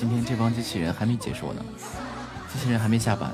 [0.00, 1.62] 今天这帮机器人还没结束呢，
[2.50, 3.30] 机器人还没下班。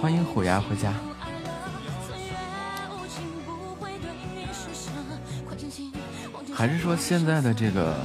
[0.00, 0.92] 欢迎虎牙回家。
[6.54, 7.96] 还是说现在的这个，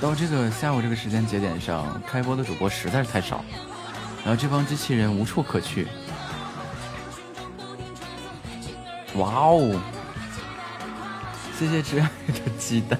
[0.00, 3.44] 到这个下午这个时间节点上开播的主播实在是太少，
[4.24, 5.88] 然后这帮机器人无处可去。
[9.16, 9.80] 哇哦！
[11.58, 12.98] 谢谢挚爱的鸡蛋，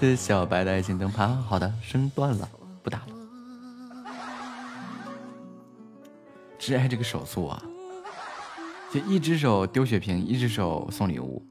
[0.00, 1.26] 谢谢小白的爱心灯牌。
[1.48, 2.48] 好的，声断，了。
[6.68, 7.62] 挚爱这个手速啊，
[8.92, 11.42] 就一只手丢血瓶，一只手送礼物。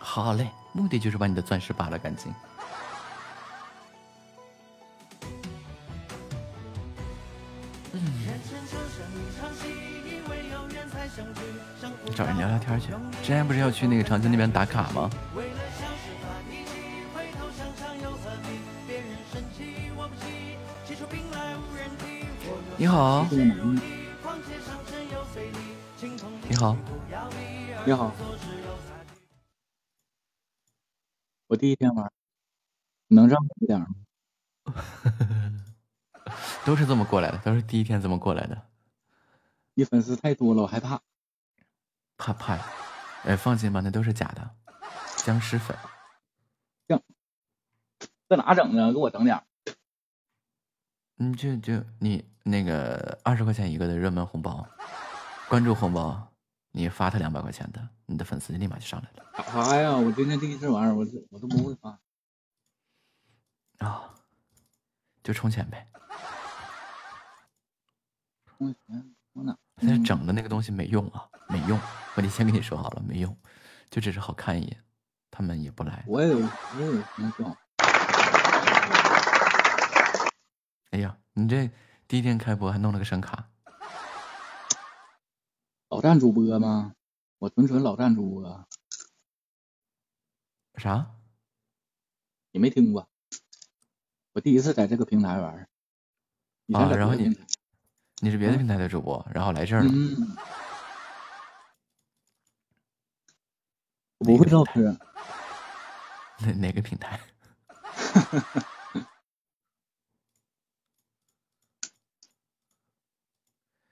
[0.00, 2.32] 好嘞，目的就是把你的钻石扒拉干净。
[12.14, 12.88] 找人聊聊天去。
[13.22, 15.10] 之前不是要去那个长江那边打卡吗？
[22.76, 23.52] 你好，你
[26.56, 26.76] 好，
[27.84, 28.12] 你好，
[31.48, 32.12] 我第一天玩，
[33.08, 33.86] 能让我点吗？
[36.64, 38.67] 都是这么过来的，都是第一天这么过来的。
[39.78, 41.00] 你粉丝太多了，我害怕。
[42.16, 42.58] 怕怕，
[43.22, 44.56] 哎，放心吧，那都是假的，
[45.18, 45.78] 僵尸粉。
[48.28, 48.92] 这哪整呢？
[48.92, 49.44] 给我整点儿。
[51.18, 54.68] 嗯，就就你那个二十块钱一个的热门红包，
[55.48, 56.34] 关注红包，
[56.72, 59.96] 你发他两百块钱的，你的粉丝立马就上来了打啥呀？
[59.96, 61.96] 我今天第一次玩，我这我都不会发。
[63.78, 64.12] 啊、
[65.22, 65.88] 就充钱呗。
[68.44, 69.14] 充钱
[69.76, 71.78] 但是整的那个东西没用啊，没用。
[72.16, 73.36] 我得先跟你说好了，没用，
[73.90, 74.84] 就只是好看一眼，
[75.30, 76.04] 他们也不来。
[76.06, 77.56] 我也有，我也有能装。
[80.90, 81.70] 哎呀，你这
[82.08, 83.50] 第一天开播还弄了个声卡，
[85.90, 86.94] 老站主播吗？
[87.38, 88.66] 我纯纯老站主播，
[90.74, 91.14] 啥？
[92.50, 93.08] 你没听过？
[94.32, 95.68] 我第一次在这个平台玩。
[96.72, 97.28] 啊，然后你
[98.20, 99.90] 你是别的平台的主播，然后来这儿了。
[104.18, 104.80] 不会唠嗑。
[106.40, 107.20] 哪哪个平台？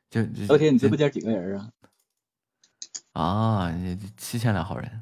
[0.11, 1.71] 就就老铁，你直播间几个人啊？
[3.13, 5.01] 啊，你七千来号人，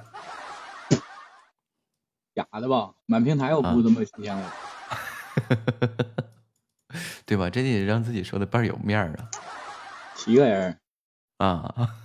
[2.35, 2.95] 假的吧？
[3.07, 4.47] 满平台我不这么体验过。
[7.27, 7.49] 对吧？
[7.49, 9.31] 这得让自己说的倍儿有面儿啊
[10.15, 10.79] 七个人，
[11.39, 11.97] 啊！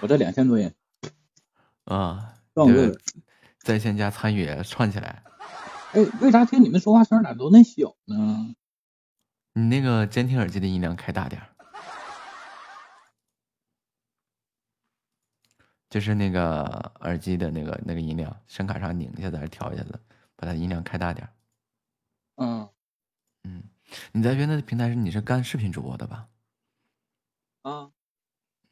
[0.00, 0.74] 我这两千多人，
[1.84, 2.98] 啊，撞过这
[3.58, 5.22] 在线加参与串起来。
[5.92, 8.54] 哎，为啥听你们说话声咋都那小呢？
[9.52, 11.48] 你那个监听耳机的音量开大点儿，
[15.90, 20.00] 就是那个耳机的那个那个音量，声卡上拧一下子还是调一下子，
[20.34, 21.28] 把它音量开大点
[22.36, 22.70] 儿。
[24.12, 26.28] 你在原来的平台是你是干视频主播的吧？
[27.62, 27.90] 啊，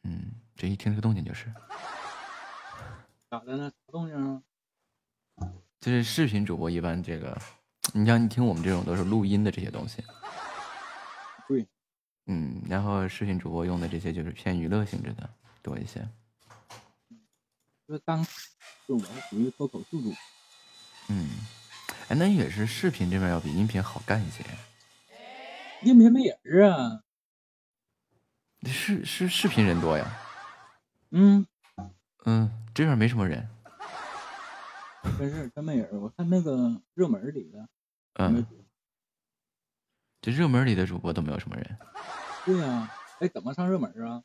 [0.05, 1.53] 嗯，这一听这个动静就是，
[3.31, 3.71] 咋的呢？
[3.87, 4.43] 啥动静啊？
[5.81, 7.39] 就是视频主播一般这个，
[7.93, 10.03] 你像你听我们这种都是录音的这些东西，
[11.47, 11.67] 对，
[12.27, 15.29] 嗯，然后视频主播用的这些就是偏娱乐性质的
[15.63, 16.09] 多一些。
[17.87, 18.27] 就是刚，
[18.87, 20.15] 就属于脱口秀主，
[21.09, 21.31] 嗯，
[22.09, 24.45] 哎，那也是视频这边要比音频好干一些。
[25.83, 27.03] 音频没人啊。
[28.67, 30.05] 是是视频人多呀，
[31.11, 31.47] 嗯，
[32.25, 33.49] 嗯，这边没什么人，
[35.17, 35.89] 真是真没人。
[36.01, 37.69] 我看那个热门里的，
[38.15, 38.45] 嗯，
[40.21, 41.79] 这热门里的主播都没有什么人。
[42.45, 44.25] 对呀、哎，怎么上热门啊？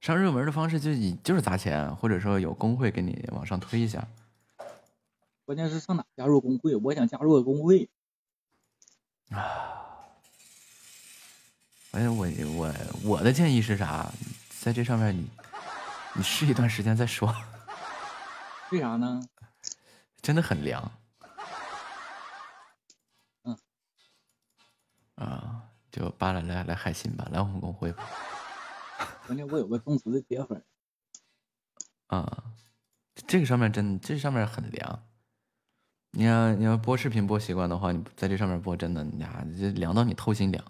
[0.00, 4.08] 上热门的方式就以就是砸钱，或者说有工会给你往上推一下。
[5.44, 6.74] 关键是上哪加入工会？
[6.74, 7.88] 我想加入个工会。
[11.92, 12.74] 哎，我我
[13.04, 14.10] 我的建议是啥？
[14.60, 15.28] 在这上面你
[16.14, 17.34] 你试一段时间再说，
[18.70, 19.20] 为啥呢？
[20.20, 20.92] 真的很凉。
[23.44, 23.58] 嗯。
[25.16, 28.08] 啊，就扒拉来来海信吧，来我们公会吧。
[29.26, 30.64] 关键我有个忠实的铁粉，
[32.06, 32.44] 啊，
[33.26, 35.06] 这个上面真这上面很凉。
[36.12, 40.64] 你要你要播视频播习惯的话，你在这上面播真的，你呀这凉到你透心凉。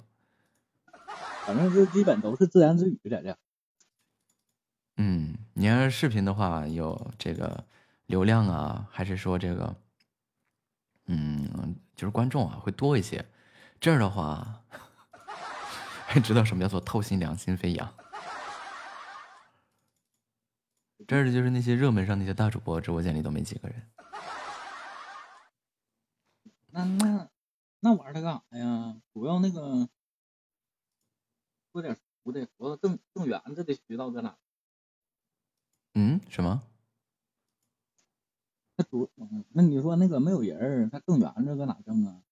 [1.46, 3.36] 反正是基本都是自言自语在这。
[4.96, 7.64] 嗯，你要是视频的话，有这个
[8.06, 9.74] 流量啊，还是说这个，
[11.06, 13.24] 嗯，就是观众啊会多一些。
[13.80, 14.62] 这儿的话，
[16.06, 17.92] 还 知道什么叫做透心凉，心飞扬。
[21.08, 23.90] 这儿的就是那些热门上那些大主播，直播间里都没几个人。
[26.70, 27.28] 那那
[27.80, 28.96] 那玩它干啥呀？
[29.12, 29.88] 主要那个
[31.72, 34.36] 说点俗的，说挣挣圆子的渠道在哪？
[35.94, 36.62] 嗯，什么？
[38.76, 42.22] 那主嗯，那你说那个没有人儿，他挣圆子搁哪挣啊？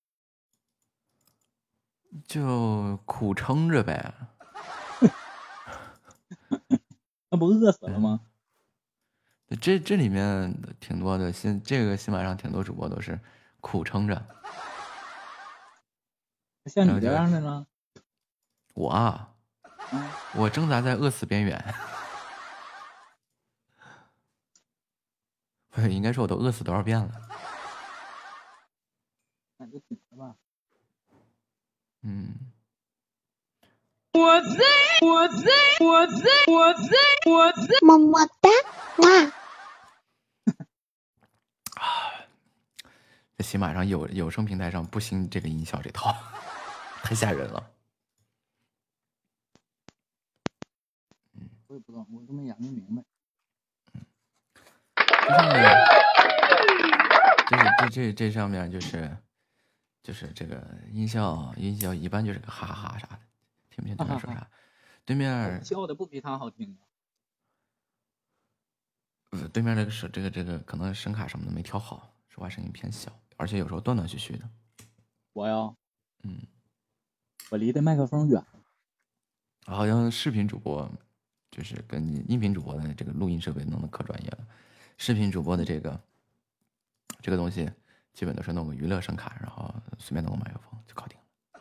[2.27, 4.13] 就苦撑着呗。
[7.31, 8.21] 那不饿死了吗？
[9.61, 13.19] 这这里面挺多的新这个新马上挺多主播都是
[13.61, 14.25] 苦撑着。
[16.67, 17.67] 像你这样的呢？
[18.75, 19.30] 我啊，嗯，
[20.35, 21.75] 我挣扎在饿死边缘。
[25.71, 27.11] 不 是，应该说我都饿死多少遍了。
[29.57, 30.35] 那就挺着吧。
[32.03, 32.35] 嗯，
[34.13, 34.49] 我在，
[35.03, 35.51] 我在，
[35.81, 36.15] 我在，
[36.47, 36.97] 我在，
[37.27, 37.69] 我在。
[37.83, 38.49] 么么哒，
[38.99, 39.33] 哇！
[43.37, 46.15] 在喜马上有有声平台上不兴这个音效这套，
[47.03, 47.71] 太吓人了。
[51.71, 53.05] 我也不知道，我都没研究明白。
[55.07, 55.63] 这上面，
[57.49, 59.17] 就是这这这上面就是
[60.03, 63.21] 就是这个音效音效一般就是个哈哈哈啥的，
[63.69, 64.51] 听不清对面说啥。
[65.05, 66.83] 对面笑的不比他好听啊。
[69.31, 74.51] 呃对面这个是这个这个可能声卡什么的没调好，说话声音偏小，而且有时候断断续续的。
[75.35, 75.73] 我呀，
[76.25, 76.49] 嗯，
[77.51, 78.45] 我离的麦克风远。
[79.67, 80.91] 好像视频主播
[81.61, 84.39] 就是跟你音频主播的这个录音设备弄得可专业了，
[84.97, 86.01] 视频主播的这个
[87.21, 87.71] 这个东西
[88.15, 91.61] 基本都是弄个娱乐声卡，然后随便弄个麦克风就搞定了。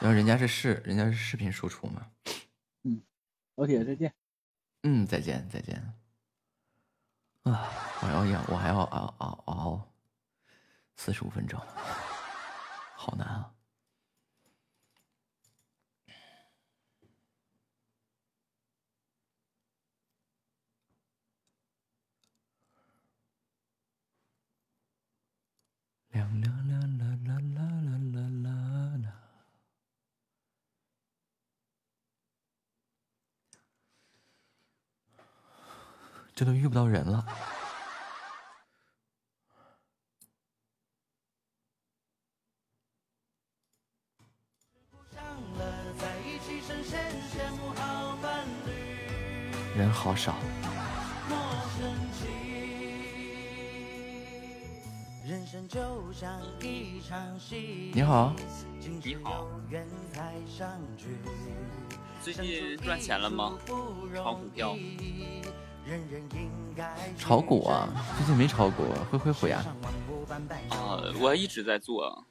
[0.00, 2.06] 然后人家是视人家是视频输出嘛。
[2.84, 3.02] 嗯
[3.56, 4.14] 老铁，再见。
[4.82, 5.92] 嗯，再见再见。
[7.42, 7.68] 啊，
[8.00, 9.92] 我要养，我还要熬熬熬
[10.96, 11.60] 四十五分钟，
[12.96, 13.52] 好难啊！
[26.20, 29.12] 啦啦啦啦啦啦啦。
[36.34, 37.24] 这都遇不到人了。
[49.74, 50.36] 人好少。
[55.24, 58.34] 人生就像一场戏，你好，
[58.80, 59.46] 你好。
[62.20, 63.56] 最近赚钱了吗？
[64.16, 64.74] 炒股票？
[65.84, 68.82] 人人应该炒股啊，最近没炒股，
[69.12, 69.64] 会会会呀。
[70.70, 72.26] 啊，我一直在做。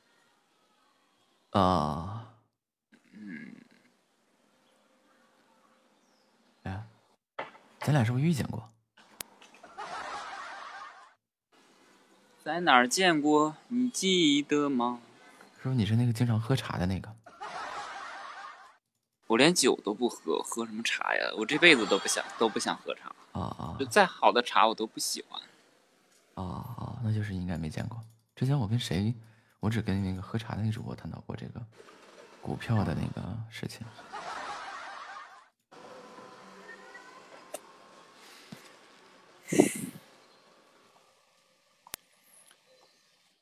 [1.52, 2.28] 啊，
[3.14, 3.56] 嗯，
[6.64, 6.86] 哎，
[7.80, 8.71] 咱俩是不是遇见过？
[12.44, 13.56] 在哪儿见过？
[13.68, 15.00] 你记得吗？
[15.62, 17.16] 是不是你是那个经常喝茶的那个？
[19.28, 21.32] 我连酒都不喝，喝什么茶呀？
[21.38, 23.14] 我这辈子都不想都不想喝茶。
[23.34, 25.40] 啊啊就再好的茶我都不喜欢。
[26.34, 26.44] 啊
[26.78, 27.00] 啊！
[27.04, 28.02] 那就是应该没见过。
[28.36, 29.14] 之前我跟谁，
[29.60, 31.62] 我只跟那个喝茶的那个主播谈到过这个
[32.42, 33.86] 股票的那个事情。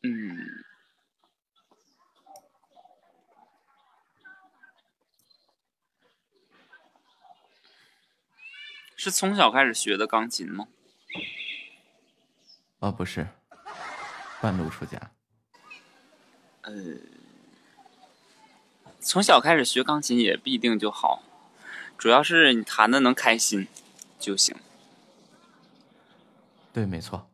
[0.01, 0.63] 嗯，
[9.10, 10.68] 是从小开始学的钢琴吗？
[12.80, 13.27] 啊，不是，
[14.40, 15.11] 半路出家。
[16.61, 16.72] 呃，
[18.99, 21.23] 从小开始学钢琴也不一定就好，
[21.98, 23.68] 主要是你弹的能开心
[24.19, 24.56] 就行。
[26.72, 27.28] 对，没错。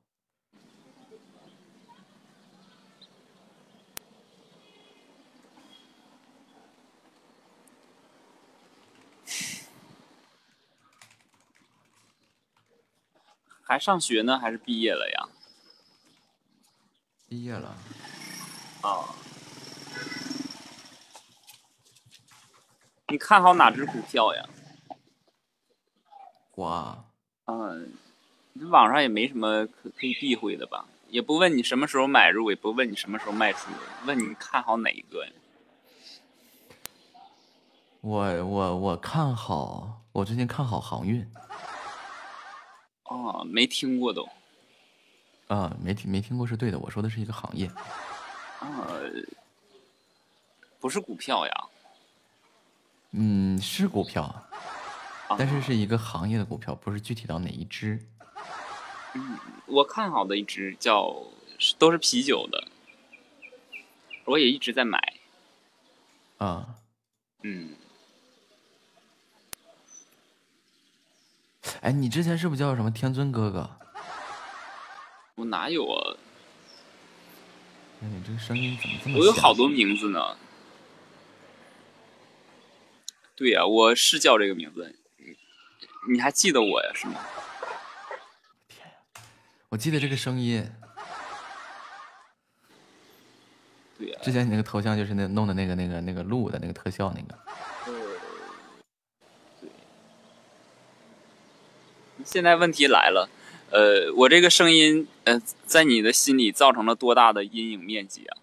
[13.68, 15.28] 还上学呢，还是毕业了呀？
[17.28, 17.76] 毕业了，
[18.82, 19.10] 啊。
[23.08, 24.46] 你看好哪只股票呀？
[26.54, 27.06] 我啊
[27.46, 27.92] 嗯，
[28.70, 30.86] 网上也没什么可可以避讳的吧？
[31.10, 33.72] 也不问你什么时候买入，也不问你什么时候卖出，
[34.06, 35.32] 问你看好哪一个呀？
[38.02, 41.28] 我我我看好，我最近看好航运
[43.06, 44.28] 哦，没听过都。
[45.48, 47.68] 啊，没听没听过是对的，我说的是一个行业。
[48.60, 48.90] 啊，
[50.80, 51.54] 不是股票呀。
[53.12, 58.00] 嗯，是股票，啊但是是一个行业的股票，不是具体到哪一只。
[59.14, 59.38] 嗯，
[59.68, 61.16] 我看好的一只叫
[61.78, 62.68] 都是啤酒的，
[64.26, 65.00] 我也一直在买。
[66.38, 66.76] 啊，
[67.44, 67.76] 嗯，
[71.86, 73.70] 哎，你之前是不是叫什么天尊哥哥？
[75.36, 76.18] 我哪有啊？
[78.02, 79.20] 哎，你这个声音怎么这么？
[79.20, 79.70] 我有好多。
[79.70, 80.36] 名字呢。
[83.36, 84.96] 对呀、我是叫这个名字。
[86.10, 86.92] 你还记得我呀？
[86.96, 87.20] 是吗？
[89.70, 90.68] 我记得这个声音，
[94.00, 97.38] 对呀、之前你那个头像就是那弄的那个那个那个鹿的那个特效那个。
[102.26, 103.30] 现在问题来了，
[103.72, 108.38] 呃，我这个声音，呃，在你的心里造成了多大的阴影面积啊？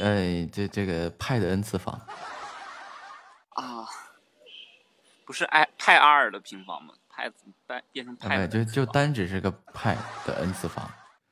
[0.00, 2.00] 哎，这这个派的 n 次方，
[3.50, 3.88] 啊，
[5.24, 6.94] 不是派派 r 的平方吗？
[7.08, 7.30] 派
[7.66, 10.84] 变变成派哎，就就单只是个派的 n 次方，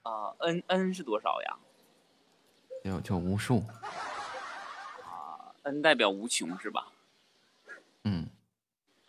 [0.03, 1.57] 啊，n n 是多少呀
[2.85, 3.65] 就就无数
[5.05, 5.53] 啊。
[5.65, 6.89] ？n 代表无穷是吧？
[8.05, 8.27] 嗯，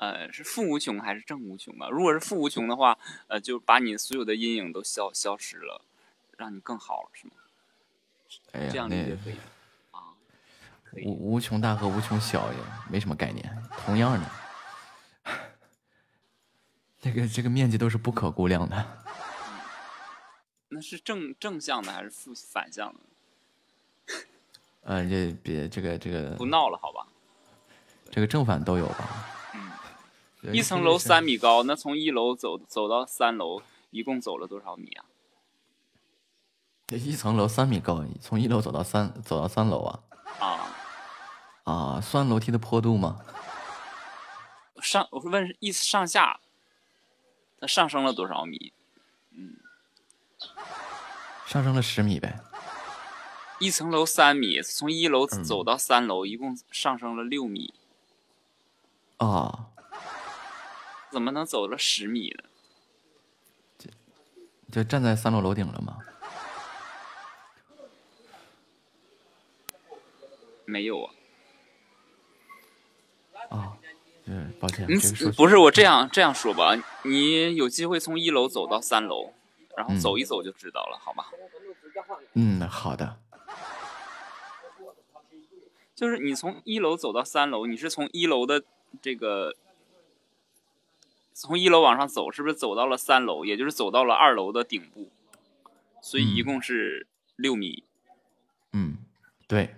[0.02, 1.88] 呃，是负无穷还是正无穷啊？
[1.90, 2.98] 如果是负无穷的话，
[3.28, 5.86] 呃，就把你所有的阴影都消消失了，
[6.38, 7.34] 让你更好了，是吗？
[8.54, 9.36] 哎呀，这样理那解可以
[9.92, 10.02] 啊？
[10.84, 11.06] 可以。
[11.06, 12.58] 无无穷大和无穷小也
[12.90, 14.28] 没什么概念，同样的，
[17.00, 19.04] 这个这个面积都是不可估量的。
[20.70, 23.00] 那是正正向的还是负反向的？
[24.82, 27.06] 呃，这别这个这个不闹了，好吧？
[28.10, 29.28] 这个正反都有吧？
[30.42, 35.06] 嗯，一层楼三米高，那从一楼走走到三楼，一共走了多少米啊？
[36.88, 40.00] 这一层楼三米高，从一楼走到三走到三楼啊
[40.40, 40.76] 啊，
[41.64, 43.20] 啊，算楼梯的坡度吗？
[44.82, 46.40] 上我是问是一上下，
[47.60, 48.74] 它上升了多少米？
[49.32, 49.58] 嗯，
[51.46, 52.40] 上升了十米呗。
[53.60, 57.76] 一层楼三米，从一楼嗯走到三楼，一共上升了六米，
[59.18, 59.71] 啊，
[61.12, 62.44] 怎么能走了十米呢？
[64.72, 65.98] 就站在三楼楼顶了吗？
[70.64, 71.12] 没有啊，
[73.50, 73.78] 啊，
[74.26, 74.88] 对，抱歉，
[75.36, 76.74] 不是我这样这样说吧？
[77.04, 79.34] 你有机会从一楼走到三楼，
[79.76, 81.30] 然后嗯走一走就知道了，好吧？
[82.36, 83.20] 嗯，好的，
[85.94, 88.64] 就是你从一楼走到三楼，你是从一楼的
[89.02, 89.54] 这个
[91.34, 93.46] 从一楼往上走，是不是走到了三楼？
[93.46, 95.10] 也就是走到了二楼的顶部，
[96.02, 97.84] 所以一嗯共是六米。
[98.74, 98.98] 嗯，
[99.48, 99.76] 对，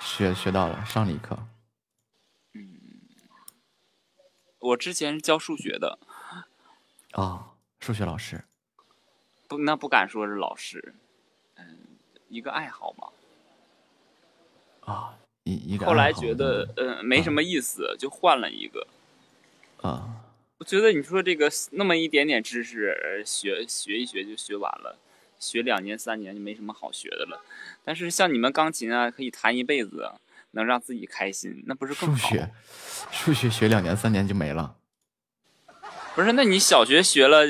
[0.00, 1.38] 学学到了，上了一课。
[2.52, 2.80] 嗯。
[4.58, 5.98] 我之前是教数学的，
[7.12, 8.44] 哦，数学老师。
[9.46, 10.94] 不，那不敢说是老师，
[11.56, 11.78] 嗯，
[12.28, 13.08] 一个爱好嘛。
[14.92, 18.86] 啊，一一个后来觉得，呃，没什么意思，就换了一个。
[19.84, 20.08] 啊，
[20.56, 24.98] 我觉得你说这个那么一点点知识，呃学学一学就学完了，
[25.38, 27.44] 学两年三年就没什么好学的了。
[27.84, 30.10] 但是像你们钢琴啊，可以弹一辈子，
[30.52, 32.16] 能让自己开心，那不是更好？
[32.16, 32.50] 数学，
[33.10, 34.74] 数学学两年三年就没了。
[36.14, 37.44] 不是，那你小学学了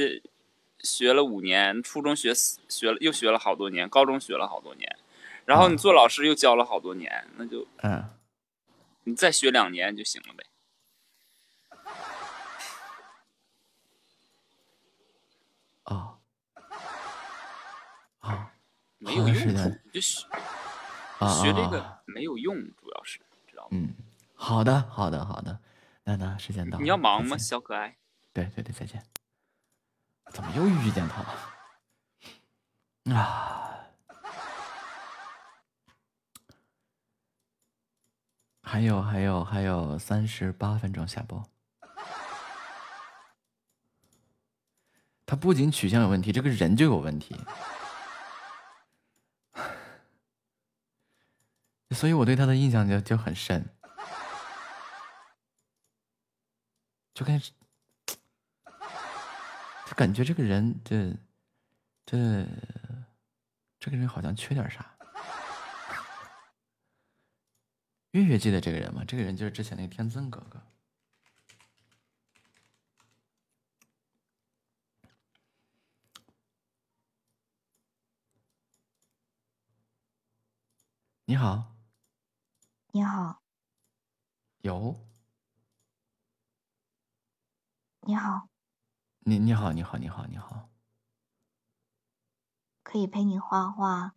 [0.81, 4.97] 学了五年，初中学学了又学了好多年，高中学了好多年，
[5.45, 8.11] 然后你做老师又教了好多年，那就嗯，
[9.05, 10.45] 你再学两年就行了呗。
[18.25, 18.51] 啊，
[18.99, 20.27] 没有用处间，就学
[21.19, 23.69] 啊学这啊个没有用，主要是知道吗？
[23.73, 23.95] 嗯，
[24.35, 25.59] 好的，好的，好的。
[26.05, 27.97] 那那时间到了，你要忙吗，小可爱？
[28.33, 29.03] 对对对，再见。
[30.31, 33.15] 怎么又遇见他了？
[33.15, 33.61] 啊！
[38.63, 41.45] 还有还有还有三十八分钟下播。
[45.27, 47.37] 他不仅取向有问题，这个人就有问题。
[51.95, 53.65] 所以我对他的印象就就很深，
[57.15, 57.53] 就跟就
[59.97, 61.15] 感觉这个人这
[62.05, 62.47] 这
[63.79, 64.95] 这个人好像缺点啥。
[68.11, 69.03] 月月记得这个人吗？
[69.07, 70.63] 这个人就是之前那个天尊哥哥。
[81.27, 81.74] 你好，
[82.97, 83.43] 你好，
[84.61, 84.95] 有
[88.03, 88.49] 你好，
[89.19, 90.71] 你你好你好你好你好，
[92.85, 94.15] 可以陪你画画，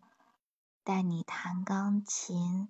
[0.83, 2.69] 带你弹钢琴，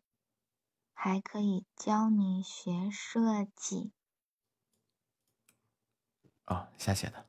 [0.93, 3.91] 还可以教你学设计。
[6.45, 7.27] 哦，瞎写的。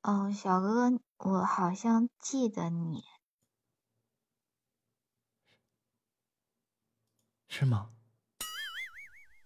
[0.00, 3.04] 哦，小哥哥，我好像记得你，
[7.50, 7.90] 是吗？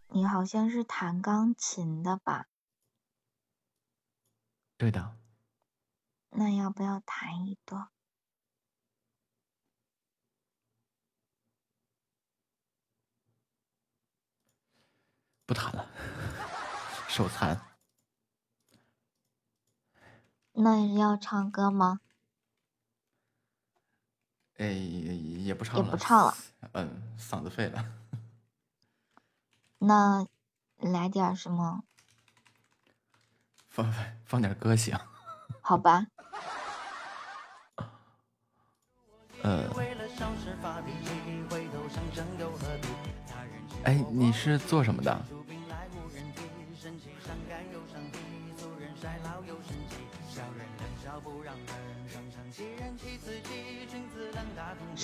[0.09, 2.47] 你好像是弹钢琴的吧？
[4.77, 5.17] 对的，
[6.31, 7.89] 那要不要弹一段？
[15.47, 15.89] 不弹了，
[17.09, 17.59] 手残。
[20.53, 22.01] 那要唱歌吗？
[24.59, 26.37] 哎，也不唱了也了，不唱了。
[26.73, 27.85] 嗯，嗓子废了。
[29.79, 30.27] 那
[30.79, 31.83] 来点什么？
[33.69, 33.93] 放
[34.25, 34.97] 放点歌行。
[35.61, 36.07] 好吧。
[39.43, 39.69] 呃，
[43.83, 45.25] 哎，你是做什么的？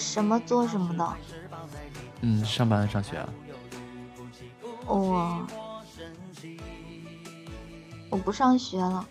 [0.01, 1.16] 什么做什么的？
[2.22, 3.28] 嗯，上班上学啊？
[4.86, 5.47] 我
[8.10, 9.06] 我不上学了，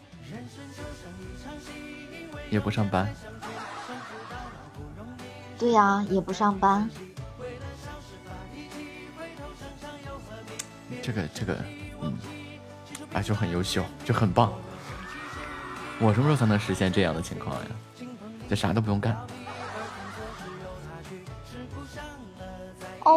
[2.49, 3.13] 也不上班？
[5.57, 6.89] 对呀、也不上班。
[11.01, 11.57] 这个这个，
[12.01, 12.17] 嗯，
[13.13, 14.51] 啊，就很优秀，就很棒。
[15.99, 17.65] 我什么时候才能实现这样的情况呀？
[18.49, 19.15] 就啥都不用干。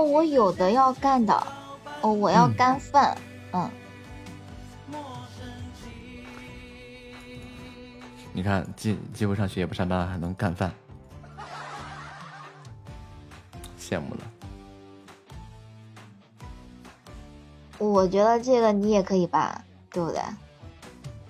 [0.03, 1.47] 哦，我有的要干的，
[2.01, 3.17] 哦，我要嗯干饭，
[3.53, 3.71] 嗯，
[8.33, 10.73] 你看，既既不上学也不上班，还能干饭，
[13.79, 14.21] 羡慕了。
[17.79, 19.63] 我觉得这个你也可以吧，
[19.93, 20.21] 对不对？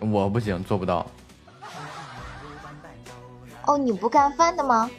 [0.01, 1.07] 我不行，做不到。
[3.67, 4.91] 哦，你不干饭的吗？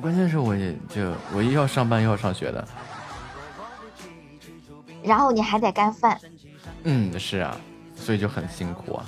[0.00, 2.66] 关键是我也就我又要上班又要上学的，
[5.02, 6.18] 然后你还得干饭，
[6.84, 7.56] 嗯，是啊，
[7.96, 9.04] 所以就很辛苦啊。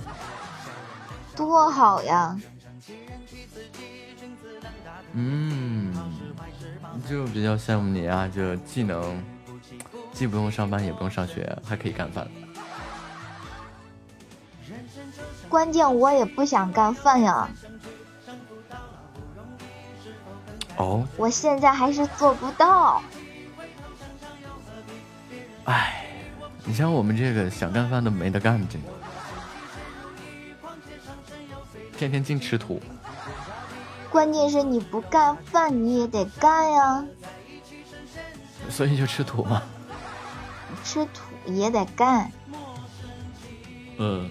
[1.37, 2.39] 多好呀！
[5.13, 5.93] 嗯，
[7.09, 9.23] 就比较羡慕你啊，就既能
[10.13, 12.29] 既不用上班，也不用上学，还可以干饭。
[15.49, 17.49] 关键我也不想干饭呀，
[20.81, 23.03] 哦，我现在还是做不到。
[25.65, 26.07] 唉，
[26.65, 28.79] 你像我们这个想干饭都没得干，这
[31.99, 32.81] 天天净吃土。
[34.09, 37.05] 关键是你不干饭，你也得干呀，
[38.71, 39.63] 所以就吃土嘛。
[40.83, 42.33] 吃土也得干。
[43.99, 44.31] 嗯。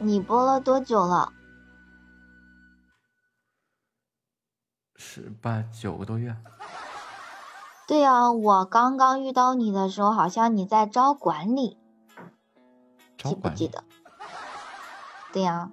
[0.00, 1.32] 你播了多久了？
[4.94, 6.36] 十八九个多月。
[7.86, 11.78] 对呀，我刚刚遇到你的时候，好像你在招管理，
[13.16, 13.82] 记不记得？
[15.32, 15.70] 对呀。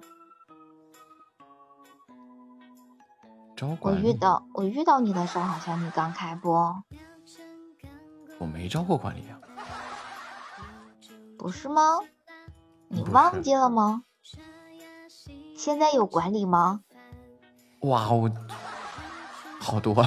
[3.54, 6.82] 招管我遇到我遇到你的时候，好像你刚开播。
[8.38, 9.38] 我没招过管理啊。
[11.38, 12.00] 不是吗？
[12.88, 14.02] 你忘记了吗？
[15.56, 16.80] 现在有管理吗？
[17.80, 18.30] 哇，哦
[19.60, 20.06] 好多。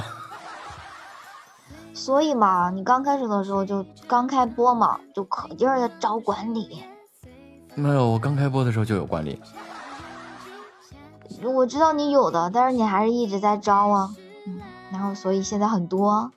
[1.92, 6.82] 所以嘛，你刚开始的时候就刚开播嘛，就可劲儿的招管理。
[7.74, 9.40] 没有，我刚开播的时候就有管理。
[11.42, 14.10] 我知道你有的，但是你还是一直在招啊，
[14.46, 14.60] 嗯，
[14.90, 16.30] 然后所以现在很多。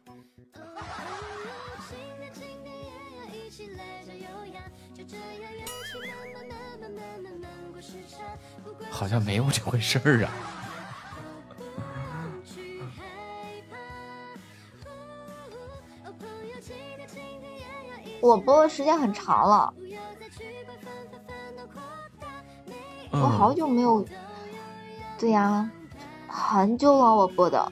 [8.94, 10.32] 好像没有这回事儿啊。
[18.22, 19.74] 我播的时间很长了，
[23.12, 24.06] 我好久没有。
[25.18, 25.70] 对呀，
[26.28, 27.72] 很久了，我播的。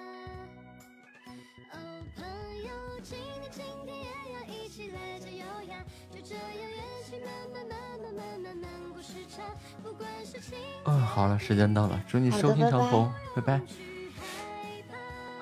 [10.83, 13.61] 嗯，好了，时间到了，祝你收听长虹，拜拜。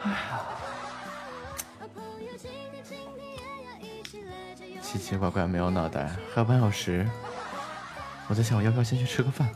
[0.02, 0.42] 哎呀，
[4.82, 7.08] 奇奇怪怪，没有脑袋，还有半小时，
[8.28, 9.50] 我在想，我要不要先去吃个饭？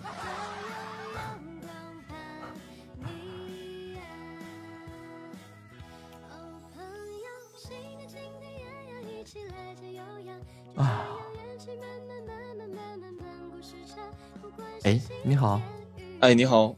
[16.24, 16.74] 哎，你好，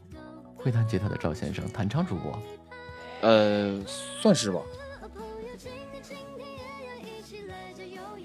[0.55, 2.41] 会弹吉他的赵先生，弹唱主播，
[3.21, 4.59] 呃，算是吧。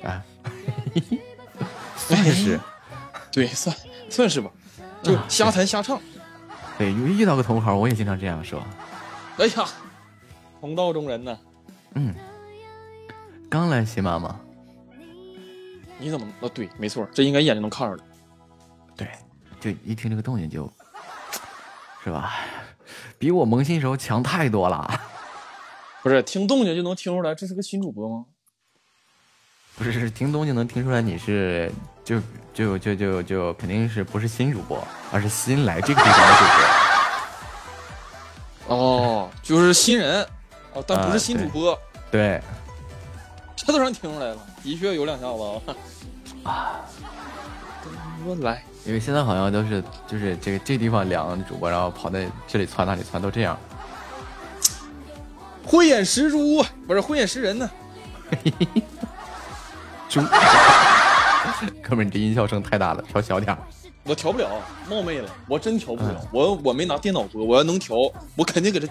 [0.03, 0.25] 啊，
[1.95, 2.59] 算是，
[3.31, 3.77] 对，算
[4.09, 4.51] 算是吧，
[5.03, 6.01] 就瞎弹瞎唱。
[6.79, 8.59] 对，因为遇到个同行，我也经常这样说。
[9.37, 9.69] 哎呀，
[10.59, 11.39] 同道中人呢。
[11.97, 12.15] 嗯，
[13.51, 14.41] 刚来喜马吗？
[15.99, 16.27] 你怎么？
[16.41, 18.05] 啊，对，没错，这应该一眼就能看出来。
[18.97, 19.07] 对，
[19.61, 20.67] 就一听这个动静就，
[22.05, 22.33] 是吧？
[23.19, 25.01] 比我萌新时候强太多了。
[26.03, 28.25] 不是，听动静就能听出来这是个新主播吗？
[29.77, 31.71] 不是，是听动静能听出来你是
[32.05, 32.21] 就
[32.53, 34.83] 就就就就肯定是不是新主播，
[35.13, 36.45] 而是新来这个地方的主
[38.67, 38.77] 播。
[38.77, 40.27] 哦，就是新人
[40.75, 41.79] 哦，但不是新主播。
[42.11, 42.43] 对，
[43.57, 45.43] 这都能听出来了，的确有两下子
[46.45, 46.81] 啊。
[48.25, 53.59] 我来，因为现在好像都是就是这个这地方凉主播，然后跑在这里窜那里窜，都这样。
[55.65, 57.71] 慧眼识珠不是慧眼识人呢。
[60.09, 60.21] 猪，
[61.83, 63.59] 哥们儿，你这音效声太大了，调小点儿。
[64.03, 64.49] 我调不了，
[64.89, 66.29] 冒昧了，我真调不了。
[66.33, 67.97] 我我没拿电脑播，我要能调，
[68.35, 68.89] 我肯定给他，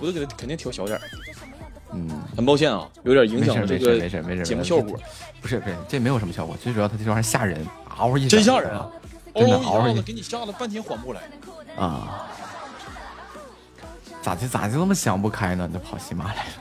[0.00, 1.02] 我就给他肯定调小点儿。
[1.92, 4.98] 嗯，很抱歉啊，有点影响了没事这个没事没事没事节目效果。
[5.40, 7.66] 不是不是，这没有什么效果，最主要他这玩意儿吓人，
[7.96, 8.90] 嗷一声真吓人啊！
[9.34, 11.22] 真的嗷嗷一一下子给你吓得半天缓不过来。
[11.76, 12.28] 啊！
[14.22, 15.68] 咋就咋就那么想不开呢？
[15.70, 16.52] 就跑喜马来了。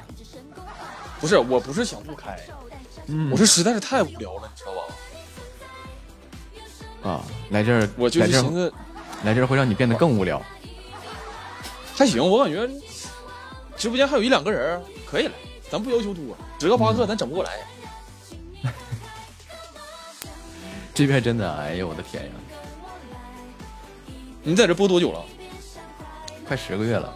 [1.21, 2.37] 不是，我不是想不开，
[3.07, 4.81] 嗯我是实在是太无聊了，你知道吧？
[7.09, 8.73] 啊，来这儿，我就寻思，
[9.23, 10.41] 来这儿会让你变得更无聊。
[11.95, 12.67] 还行，我感觉
[13.77, 15.33] 直播间还有一两个人，可以了，
[15.69, 17.51] 咱不要求多，十个八个咱整不过来。
[20.93, 22.31] 这边真的，哎呦我的天呀，
[24.43, 25.23] 你在这播多久了？
[26.45, 27.13] 快十个月了。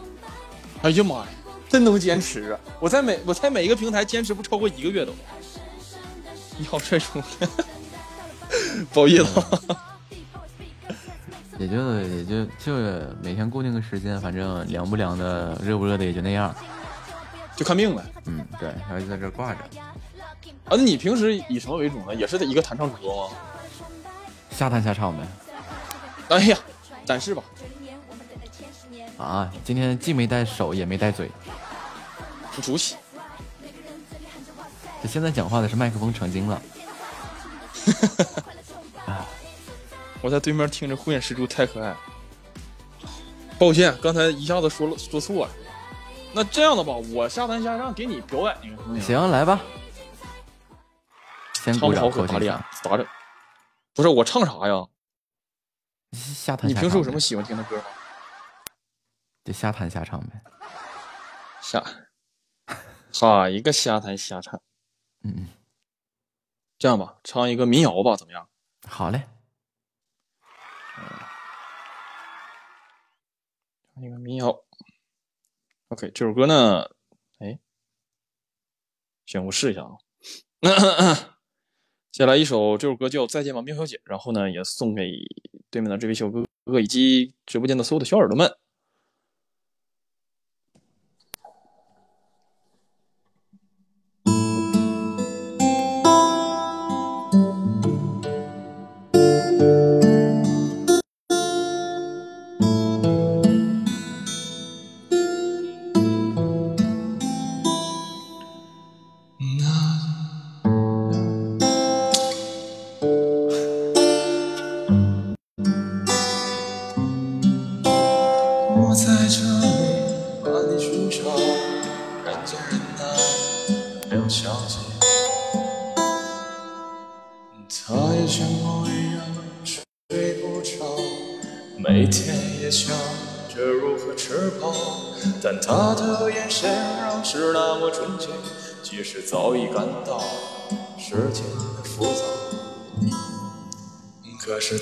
[0.83, 1.27] 哎呀妈呀，
[1.67, 2.59] 真能坚持啊！
[2.79, 5.11] 我在每我在每一个平台坚持不超过一个月都。
[6.57, 7.21] 你好帅叔，
[8.93, 9.77] 不好意思 啊，
[11.59, 12.73] 也就也就就
[13.21, 16.55] 每天固定个时间，反正凉不凉的，热不热的也就那样。
[17.55, 18.03] 就看命呗。
[18.25, 19.59] 嗯，对，然后就在这挂着。
[20.65, 22.15] 啊，那你平时以什么为主呢？
[22.15, 23.35] 也是一个弹唱主播吗？
[24.51, 25.27] 瞎弹瞎唱呗。
[26.29, 26.57] 哎呀，
[27.07, 27.43] 展示吧。
[29.17, 31.31] 啊，今天既没带手也没带嘴，
[32.53, 32.95] 不出息。
[35.01, 36.61] 这现在讲话的是麦克风成精了。
[40.21, 41.95] 我在对面听着慧眼识珠太可爱。
[43.57, 45.51] 抱歉，刚才一下子说了说错了。
[46.33, 49.31] 那这样的吧，我下单下让给你表演一个，行？
[49.31, 49.61] 来吧。
[51.53, 52.53] 先唱不好可打脸
[52.83, 53.05] 咋整？
[53.95, 54.85] 不是我唱啥呀？
[56.11, 56.69] 瞎弹。
[56.69, 57.83] 你平时有什么喜欢听的歌吗？
[59.43, 60.41] 就瞎弹瞎唱呗。
[61.61, 61.83] 瞎，
[63.13, 64.61] 好一个瞎弹瞎唱。
[65.23, 65.47] 嗯嗯，
[66.77, 68.49] 这样吧，唱一个民谣吧，怎么样？
[68.87, 69.27] 好嘞。
[73.93, 74.63] 唱一个民谣。
[75.89, 76.89] OK，这首歌呢，
[77.39, 77.57] 哎，
[79.25, 79.97] 行，我试一下啊。
[82.17, 85.03] 接下来一首，这首歌叫《再见吧，喵小姐》，然后呢，也送给
[85.69, 88.51] 对面的这位小哥哥以及直播间的所有的小耳朵们。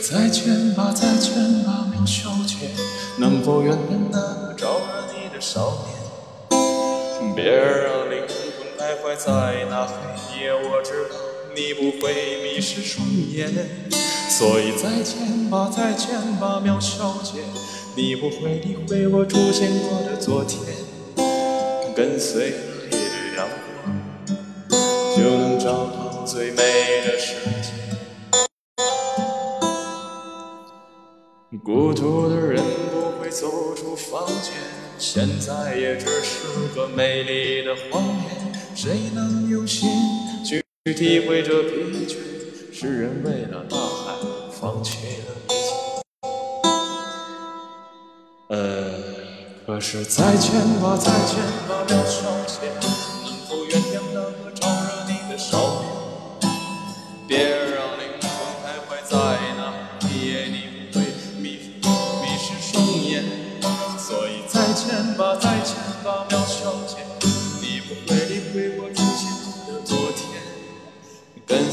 [0.07, 1.33] 再见吧，再见
[1.63, 2.69] 吧，苗小姐，
[3.17, 5.79] 能否原谅那个招惹你的少
[6.51, 7.33] 年？
[7.33, 11.15] 别让灵魂徘徊在那黑夜，我知道
[11.55, 12.13] 你不会
[12.43, 13.03] 迷失双
[13.33, 13.51] 眼。
[14.29, 16.09] 所以再见吧，再见
[16.39, 17.39] 吧，苗小姐，
[17.95, 20.61] 你不会理会我出现过的昨天，
[21.95, 22.53] 跟随
[22.91, 23.47] 那一缕阳
[23.81, 24.77] 光，
[25.17, 26.94] 就能找到最美
[31.65, 34.53] 孤独的人不会走出房间，
[34.99, 38.53] 现在也只是个美丽的谎言。
[38.75, 39.89] 谁能用心
[40.45, 40.63] 去
[40.93, 42.17] 体会这疲倦？
[42.71, 44.13] 是人为了大海
[44.51, 45.73] 放弃了一切。
[48.49, 48.93] 呃，
[49.65, 51.37] 可是再见吧，再见
[51.67, 52.69] 吧，苗小姐，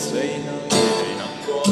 [0.03, 0.69] 跟随那一
[1.05, 1.63] 缕阳光，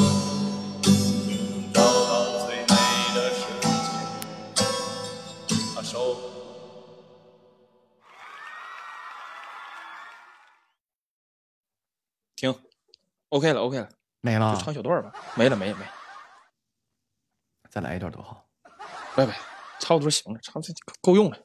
[0.81, 0.87] 就
[1.27, 2.65] 能找到最美
[3.13, 4.63] 的世界。
[5.77, 5.93] 啊，手。
[12.37, 12.55] 停
[13.31, 13.89] ，OK 了，OK 了，
[14.21, 15.13] 没了就唱小段儿吧。
[15.35, 15.91] 没了，没了，没了。
[17.69, 18.47] 再来一段多好。
[19.17, 19.37] 拜拜，
[19.81, 21.37] 差不多行了，差不多够用了。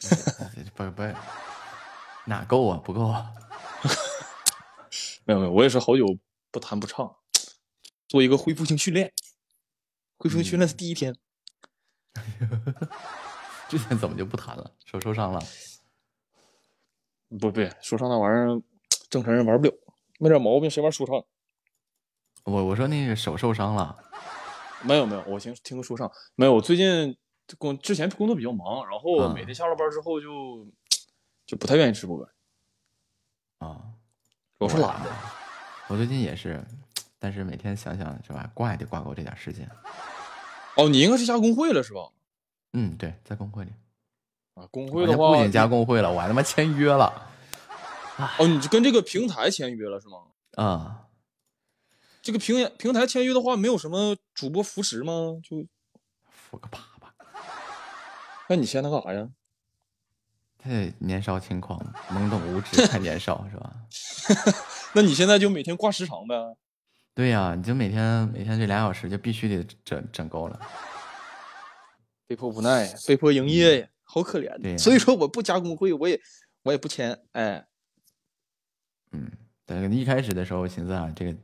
[0.74, 1.02] 不不，
[2.24, 2.80] 哪够啊？
[2.82, 3.30] 不够啊！
[5.28, 6.06] 没有没有，我也是好久
[6.50, 7.16] 不弹不唱，
[8.08, 9.12] 做一个恢复性训练。
[10.16, 11.14] 恢复性训练是第一天，
[13.68, 14.72] 之前怎么就不弹了？
[14.86, 15.38] 手受伤了？
[17.38, 18.62] 不对，说唱那玩意儿，
[19.10, 19.74] 正常人玩不了，
[20.18, 21.22] 没点毛病谁玩说唱？
[22.44, 23.98] 我我说那个手受伤了，
[24.82, 26.54] 没有没有，我先听个说唱，没有。
[26.54, 27.14] 我最近
[27.58, 30.66] 工之前工作比较忙，然后嗯每天下了班之后就
[31.44, 32.26] 就不太愿意直播
[33.58, 33.92] 啊，
[34.58, 35.10] 我是懒的。
[35.86, 36.60] 我最近也是，
[37.16, 39.70] 但是每天想想是吧，挂也得挂够这点时间。
[40.76, 42.10] 哦，你应该是加工会了是吧？
[42.72, 43.72] 嗯，对，在工会里。
[44.54, 47.28] 啊，工会的话不仅加工会了，我还他妈签约了。
[48.38, 50.18] 哦，你就跟这个平台签约了是吗？
[50.56, 51.06] 啊，
[52.20, 55.12] 这个平平台签约的话，没有什么主播扶持吗？
[55.42, 55.64] 就
[56.28, 57.06] 扶个粑粑。
[58.48, 59.28] 那你签它干啥呀？
[60.62, 61.78] 这年少轻狂，
[62.10, 63.72] 懵懂无知，太年少是吧？
[64.94, 66.34] 那你现在就每天挂时长呗？
[67.14, 70.60] 对呀、你就每天每天这俩小时就必须得整整够了。
[72.26, 74.56] 被迫无奈，被迫营业呀，好可怜。
[74.60, 76.20] 对呀所以说我不加工会，我也
[76.62, 77.18] 我也不签。
[77.32, 77.66] 哎，
[79.12, 79.30] 嗯
[79.64, 81.34] 对，一开始的时候寻思啊，这个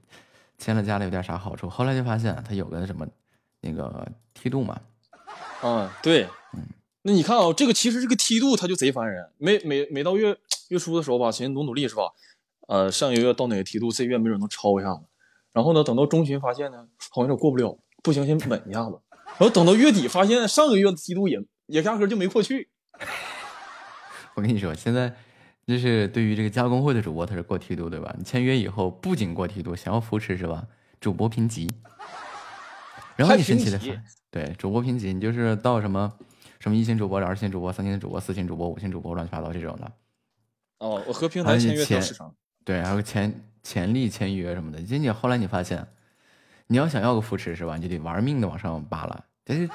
[0.59, 3.07] 签了家里有点啥好处，后来就发现他有个什么
[3.61, 4.81] 那个梯度嘛，
[5.62, 6.28] 嗯，对，
[7.06, 9.28] 那你看啊、这个其实这个梯度它就贼烦人。
[9.36, 10.35] 每每每到月
[10.68, 12.05] 月初的时候吧，寻思努努力是吧？
[12.66, 15.02] 呃，上个月到哪个梯度，这月没准能超一下子。
[15.52, 18.98] 然后呢，等到中旬发现呢，好像有点过不了，不行，先稳一下子。
[19.12, 22.70] 然后等到月底发现上个月的梯度也也压根儿就没过去。
[24.35, 25.14] 我跟你说，现在
[25.66, 28.14] 就是对于这个加工会的主播，他是过梯度对吧？
[28.16, 30.64] 你签约以后不仅过梯度，想要扶持是吧？
[31.01, 31.70] 主播评级，
[33.14, 33.78] 然后你神奇的
[34.31, 36.10] 对主播评级，你就是到什么
[36.65, 39.93] 什么一星主播、二星主播、三星主播、四星主播、五星主播，乱七八糟这种的。
[40.78, 42.35] 哦，我和平台签约调前时长。
[42.65, 44.81] 对，还有潜潜力签约什么的。
[44.81, 45.86] 仅仅后来你发现，
[46.69, 47.77] 你要想要个扶持是吧？
[47.77, 49.24] 你就得玩命的往上扒拉。
[49.45, 49.69] 但是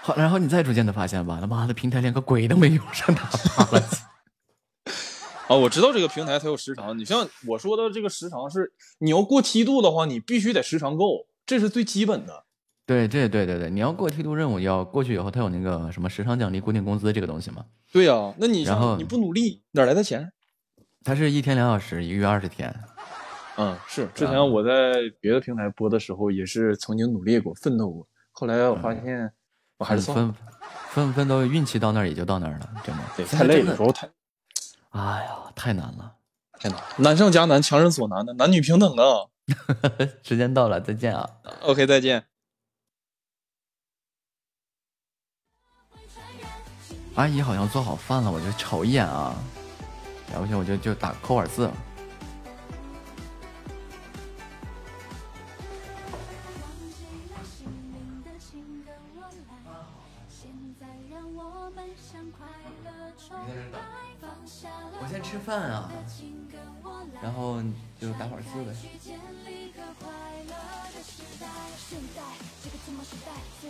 [0.00, 3.20] 后然后你再逐渐的发现吧，他妈的平台连个鬼都没有，上哪
[3.58, 3.96] 扒拉去？
[5.52, 6.98] 啊，我知道这个平台它有时长。
[6.98, 12.43] 你像我说的这个时长是，你要过梯度的话，你必须得时长够，这是最基本的。
[12.86, 17.64] 对对对对对，你要过梯度任务，要过去以后，它有那个什么时长奖励、固定工资这个东西嘛？
[17.92, 20.32] 对呀、那你然后你不努力，哪来的钱？
[21.02, 22.74] 它是一天两小时，一个月二十天。
[23.56, 28.06] 嗯，是之前我在别的平台播的时候，也是曾经努力过、奋斗过。
[28.32, 29.30] 后来我发现，
[29.78, 30.34] 我还是算了，
[30.90, 33.02] 分分分都运气到那儿也就到那儿了，真的。
[33.16, 34.08] 对，太累了，现在真的时候太
[34.90, 36.14] 哎呀，太难了。
[36.58, 39.28] 太难，难上加难，强人所难的，男女平等啊。
[40.22, 41.28] 时间到了，再见啊
[41.62, 42.24] ！OK，再见。
[47.16, 49.34] 阿姨好像做好饭了，我就瞅一眼啊，
[50.32, 51.70] 要不行我就就打扣会儿字。
[65.00, 65.88] 我先吃饭啊，
[67.22, 67.62] 然后
[68.00, 68.74] 就打会儿字呗。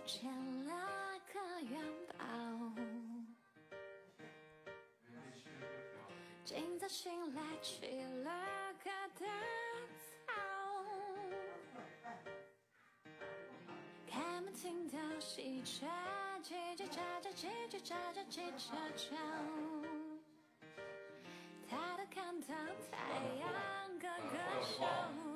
[0.00, 0.24] 梦见
[0.66, 0.70] 了
[1.32, 1.78] 个元
[2.16, 2.22] 宝，
[6.44, 8.30] 今早醒来起了
[8.82, 9.26] 个大
[10.26, 10.32] 早，
[14.08, 15.86] 开门听到汽车
[16.42, 19.04] 叽叽喳喳，叽叽喳喳，叽喳喳。
[21.68, 22.46] 抬头看到
[22.90, 22.96] 太
[23.38, 23.42] 阳
[23.98, 25.29] 哥哥手。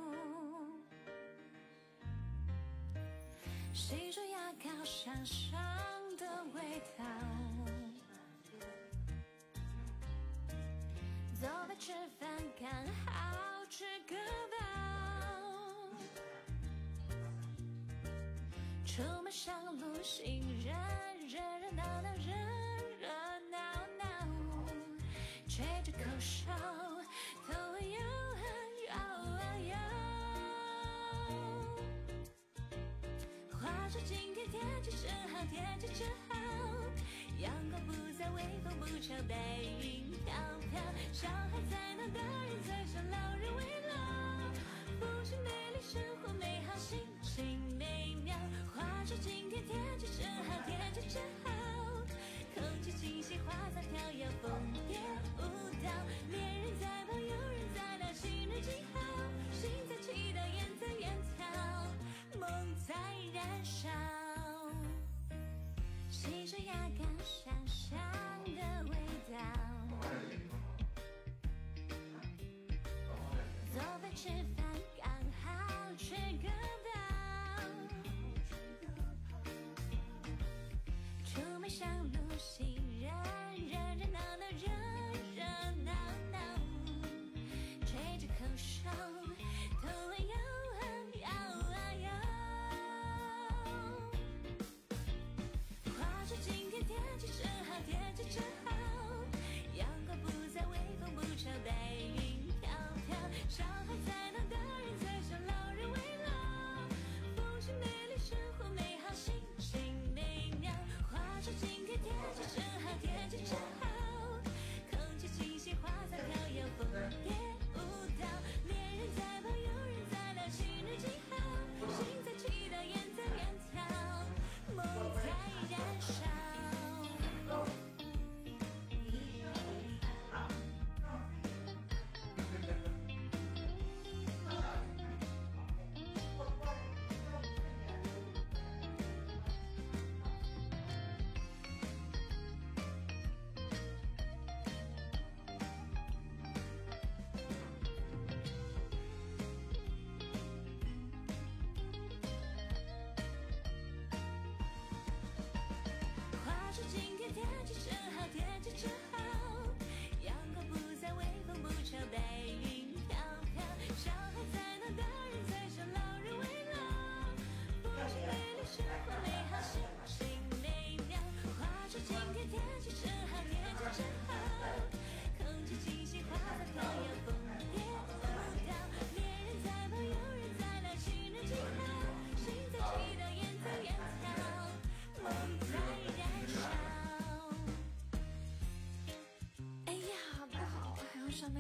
[3.75, 5.53] 洗漱牙膏香香
[6.17, 6.25] 的
[6.55, 7.05] 味道
[11.41, 12.31] 走在吃饭
[12.61, 12.71] 刚
[13.05, 14.15] 好吃个
[14.53, 14.57] 饱
[18.87, 20.73] 出门上路行人
[21.27, 22.31] 热热闹闹热
[23.01, 23.09] 热
[23.51, 23.59] 闹
[23.99, 24.05] 闹
[25.49, 26.84] 吹着口哨
[33.91, 36.35] 说今天天气真好，天气真好。
[37.39, 39.35] 阳光不再微风不吵，白
[39.81, 40.35] 云飘
[40.71, 40.81] 飘，
[41.13, 43.95] 小孩在闹，大人在笑，老人为老。
[44.99, 48.35] 不是美丽生活美好，心情美妙。
[48.75, 51.51] 话说今天天气真好，天气真好。
[52.55, 54.51] 空气清新，花草飘摇，风
[54.89, 54.99] 蝶
[55.39, 55.41] 舞
[55.83, 55.91] 蹈，
[56.31, 56.64] 恋人。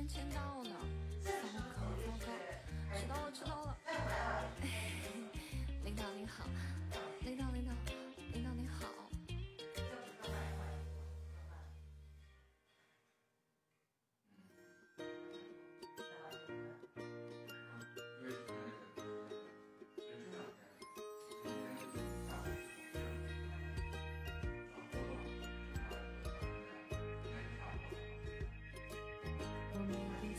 [0.06, 0.53] 前到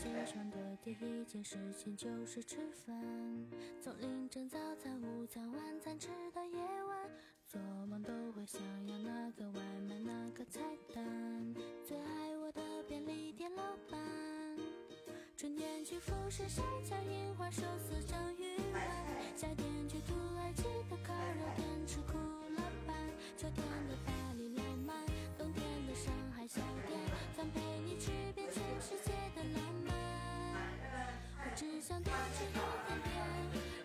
[0.06, 2.94] 起床的第一件事情就是吃饭
[31.56, 32.60] 只想多吃一点
[33.00, 33.16] 点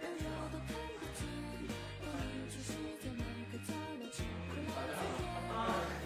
[0.04, 1.24] 温柔都看不见
[2.02, 2.04] 带
[2.36, 2.68] 你去世
[3.02, 5.24] 界每个角落吃苦辣酸甜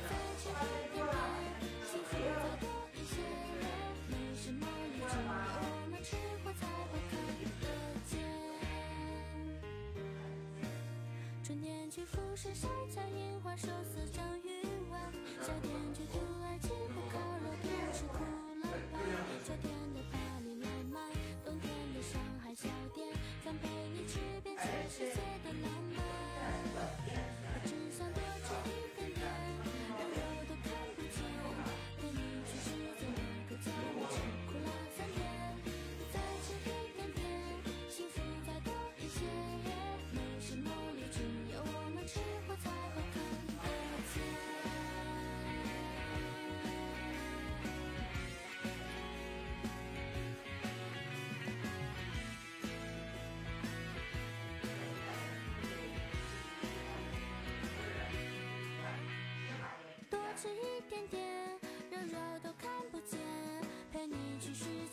[0.06, 1.10] 再吃一点点
[1.90, 2.64] 幸福再多
[2.94, 3.18] 一些
[4.10, 4.62] 没什么
[4.94, 6.62] 力只有我们吃货才
[6.92, 7.66] 会看得
[8.06, 8.14] 见
[11.44, 14.62] 春天去富士山下樱花寿司章鱼
[14.92, 15.02] 丸
[15.42, 18.35] 夏天去土耳其的烤肉不吃苦
[60.46, 61.24] 是一点点，
[61.90, 63.20] 肉肉都看不见，
[63.92, 64.85] 陪你去吃。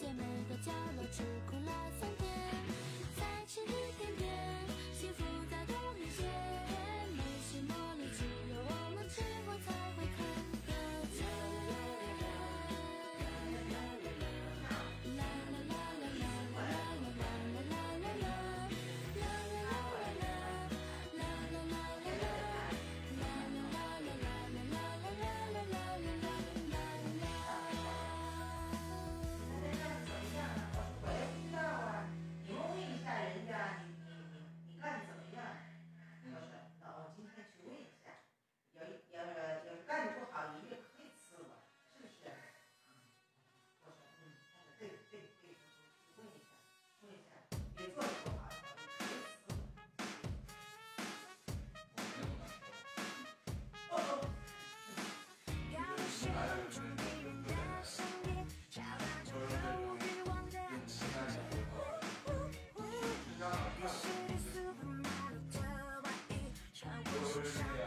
[67.43, 67.82] Hallelujah.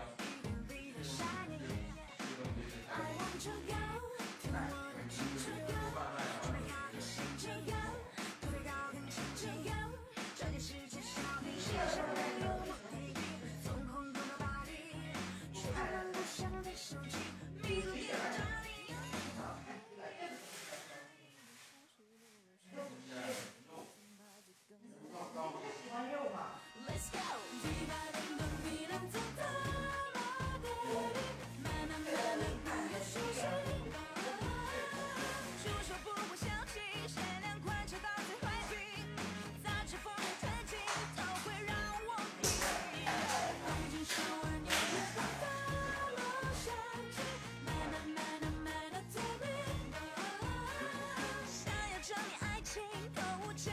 [52.77, 52.81] 我
[53.15, 53.71] 痛无情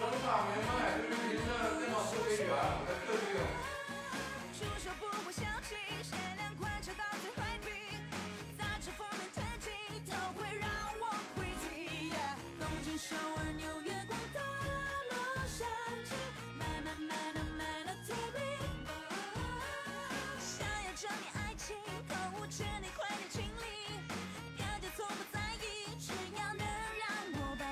[0.00, 0.89] 整啥没卖？
[21.70, 21.74] 一
[22.08, 22.66] 口，我劝。
[25.32, 26.64] 在意，只要能
[26.98, 27.70] 让我败。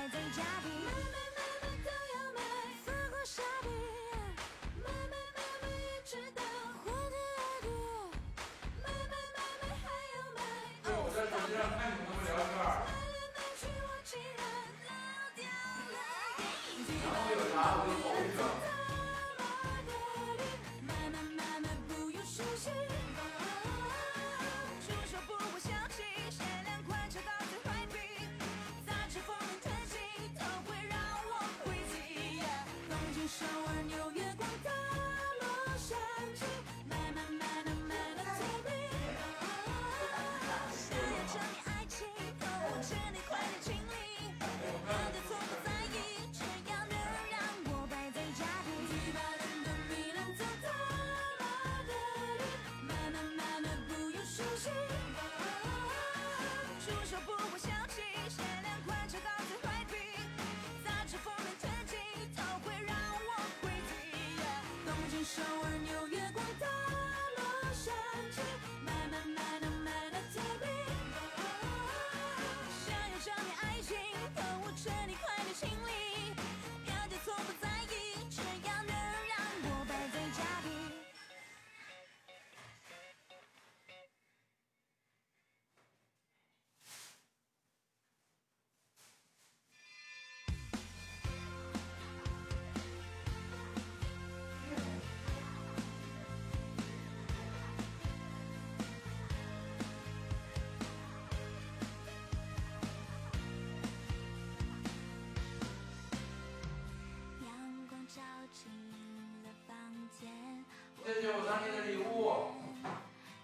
[111.11, 112.53] 谢谢我当年的礼物。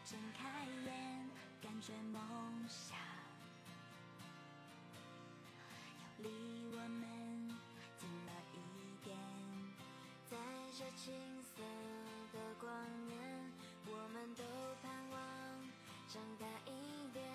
[0.05, 1.27] 睁开眼，
[1.63, 2.21] 感觉梦
[2.69, 2.95] 想
[6.19, 6.29] 离
[6.71, 7.49] 我们
[7.97, 9.17] 近了一点。
[10.29, 10.37] 在
[10.77, 11.11] 这青
[11.41, 11.63] 涩
[12.31, 12.71] 的光
[13.07, 13.17] 年，
[13.87, 14.43] 我们都
[14.83, 15.19] 盼望
[16.07, 17.25] 长大一点，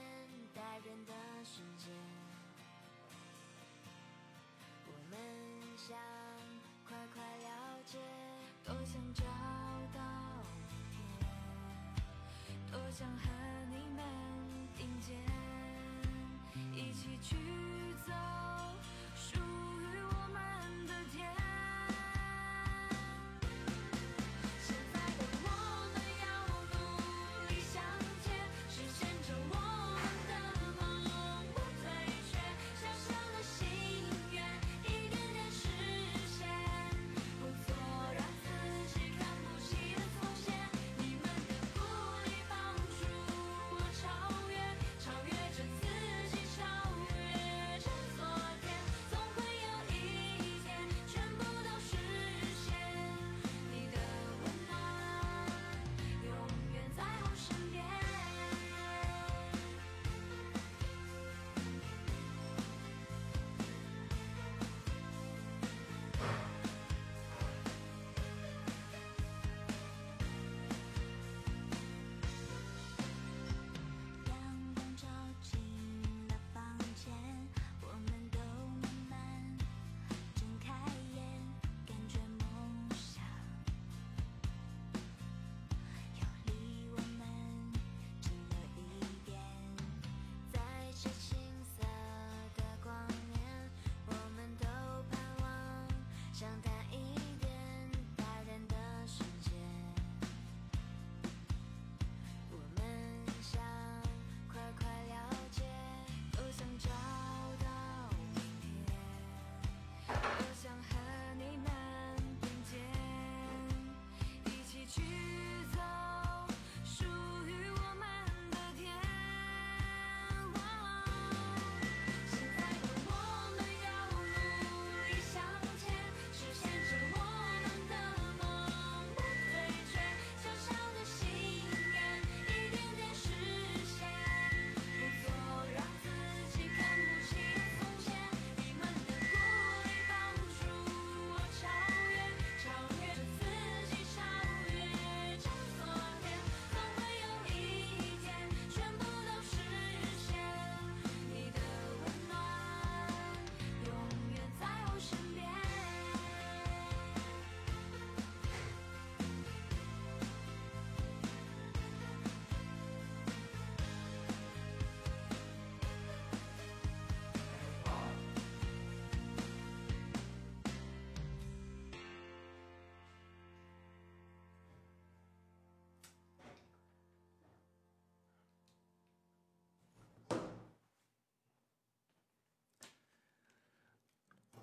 [0.55, 1.13] 大人的
[1.45, 1.91] 世界，
[4.87, 5.19] 我们
[5.77, 6.20] 想。
[13.01, 13.31] 想和
[13.71, 14.05] 你们
[14.77, 15.17] 并肩
[16.75, 17.35] 一起去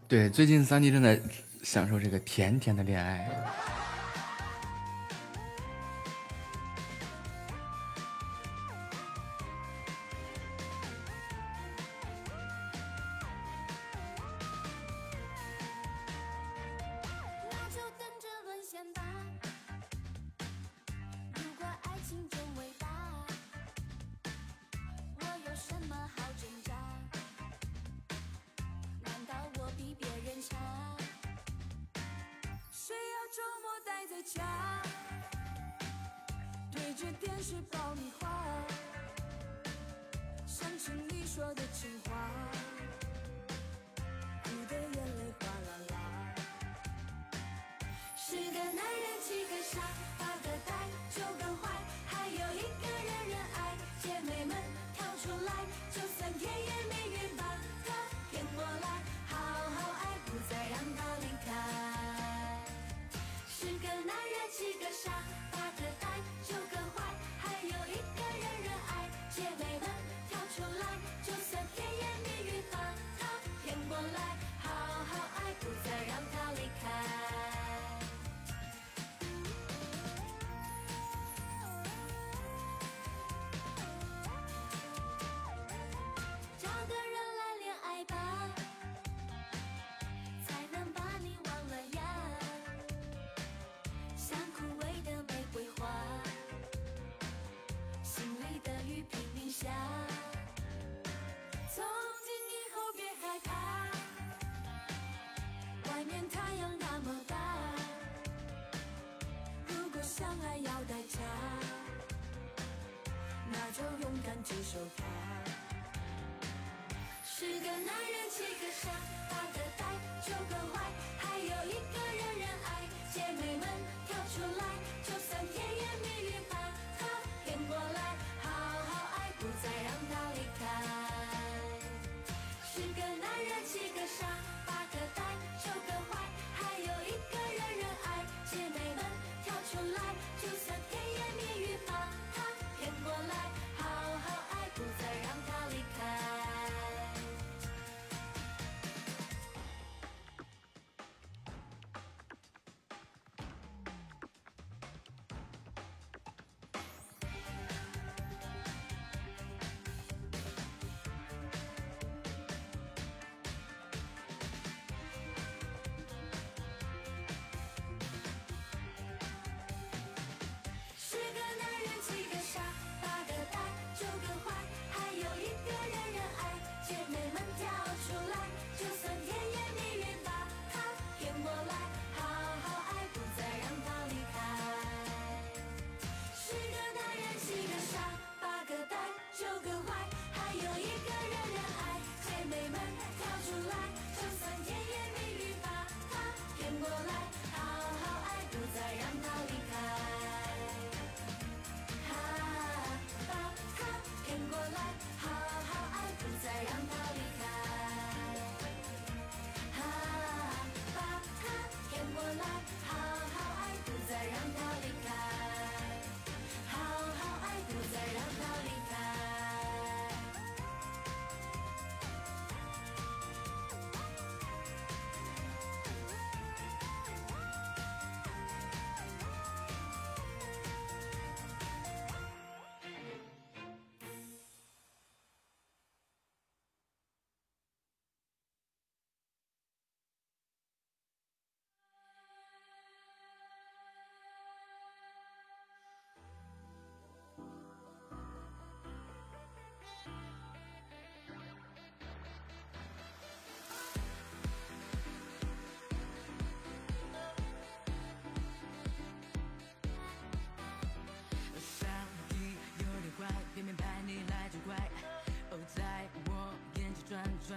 [0.07, 1.19] 对，最近三弟正在
[1.63, 3.29] 享受这个甜甜的恋爱。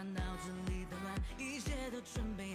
[0.03, 2.50] 脑子里的乱，一切都准备。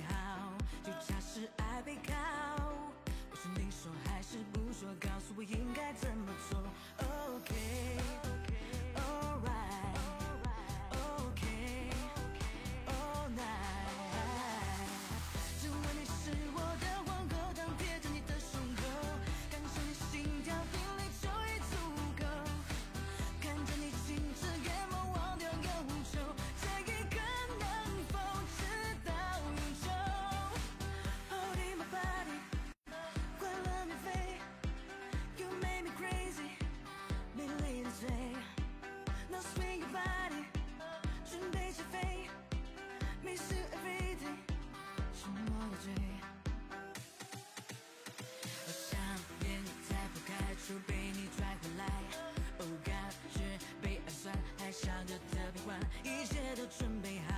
[56.03, 57.33] 一切都准备好，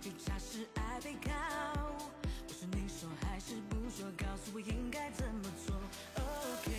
[0.00, 1.14] 就是爱被。
[2.72, 5.76] 你说还是不说，告诉我应该怎么做
[6.16, 6.72] ？OK。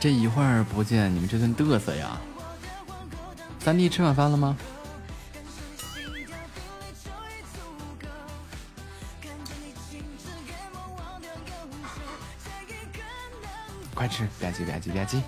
[0.00, 2.18] 这一会儿不见你们这顿嘚瑟呀！
[3.58, 4.56] 三弟吃晚饭了吗？
[13.98, 15.20] 快吃吧唧吧唧吧唧。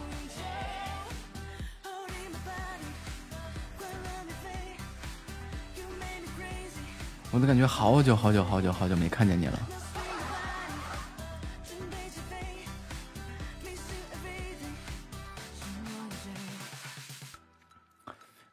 [7.33, 9.59] 我都感觉好久好久好久好久没看见你了。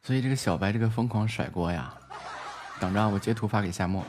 [0.01, 1.93] 所以这个小白这个疯狂甩锅呀
[2.79, 4.03] 等着啊我截图发给夏沫。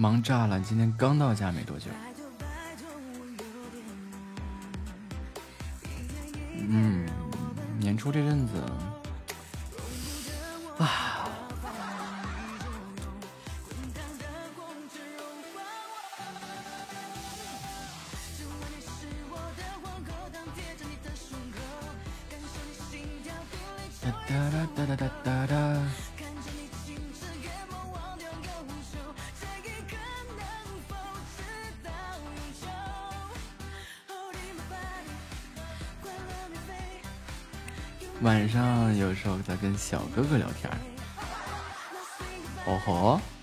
[0.00, 1.90] 忙炸了今天刚到家没多久。
[6.70, 7.04] 嗯
[7.78, 8.54] 年初这阵子
[39.80, 40.70] 小哥哥聊天
[42.66, 43.39] 哦吼。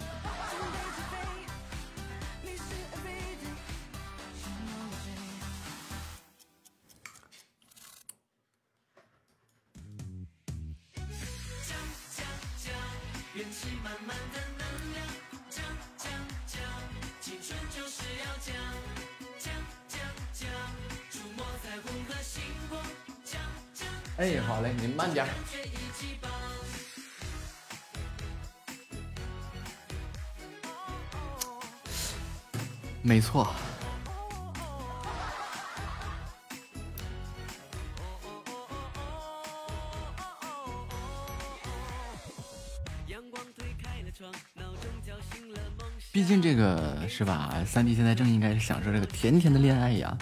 [33.37, 33.47] 错。
[46.11, 50.17] 毕竟这个是吧，三弟现在正应该是享受这个甜甜的恋爱呀。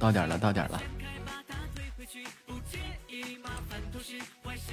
[0.00, 0.82] 到点了，到点了。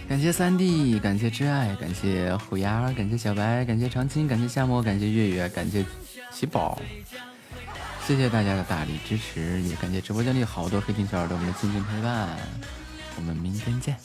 [0.08, 5.86] 感谢三弟，感谢挚爱，感谢虎牙，感谢小白，感谢长青，感谢夏沫，感谢月月，感谢
[6.32, 6.82] 喜宝。
[8.08, 12.30] 谢谢大家的大力支持，也感谢直播间里好多黑屏小耳朵们的静静陪伴。
[13.18, 13.98] 我们明天见。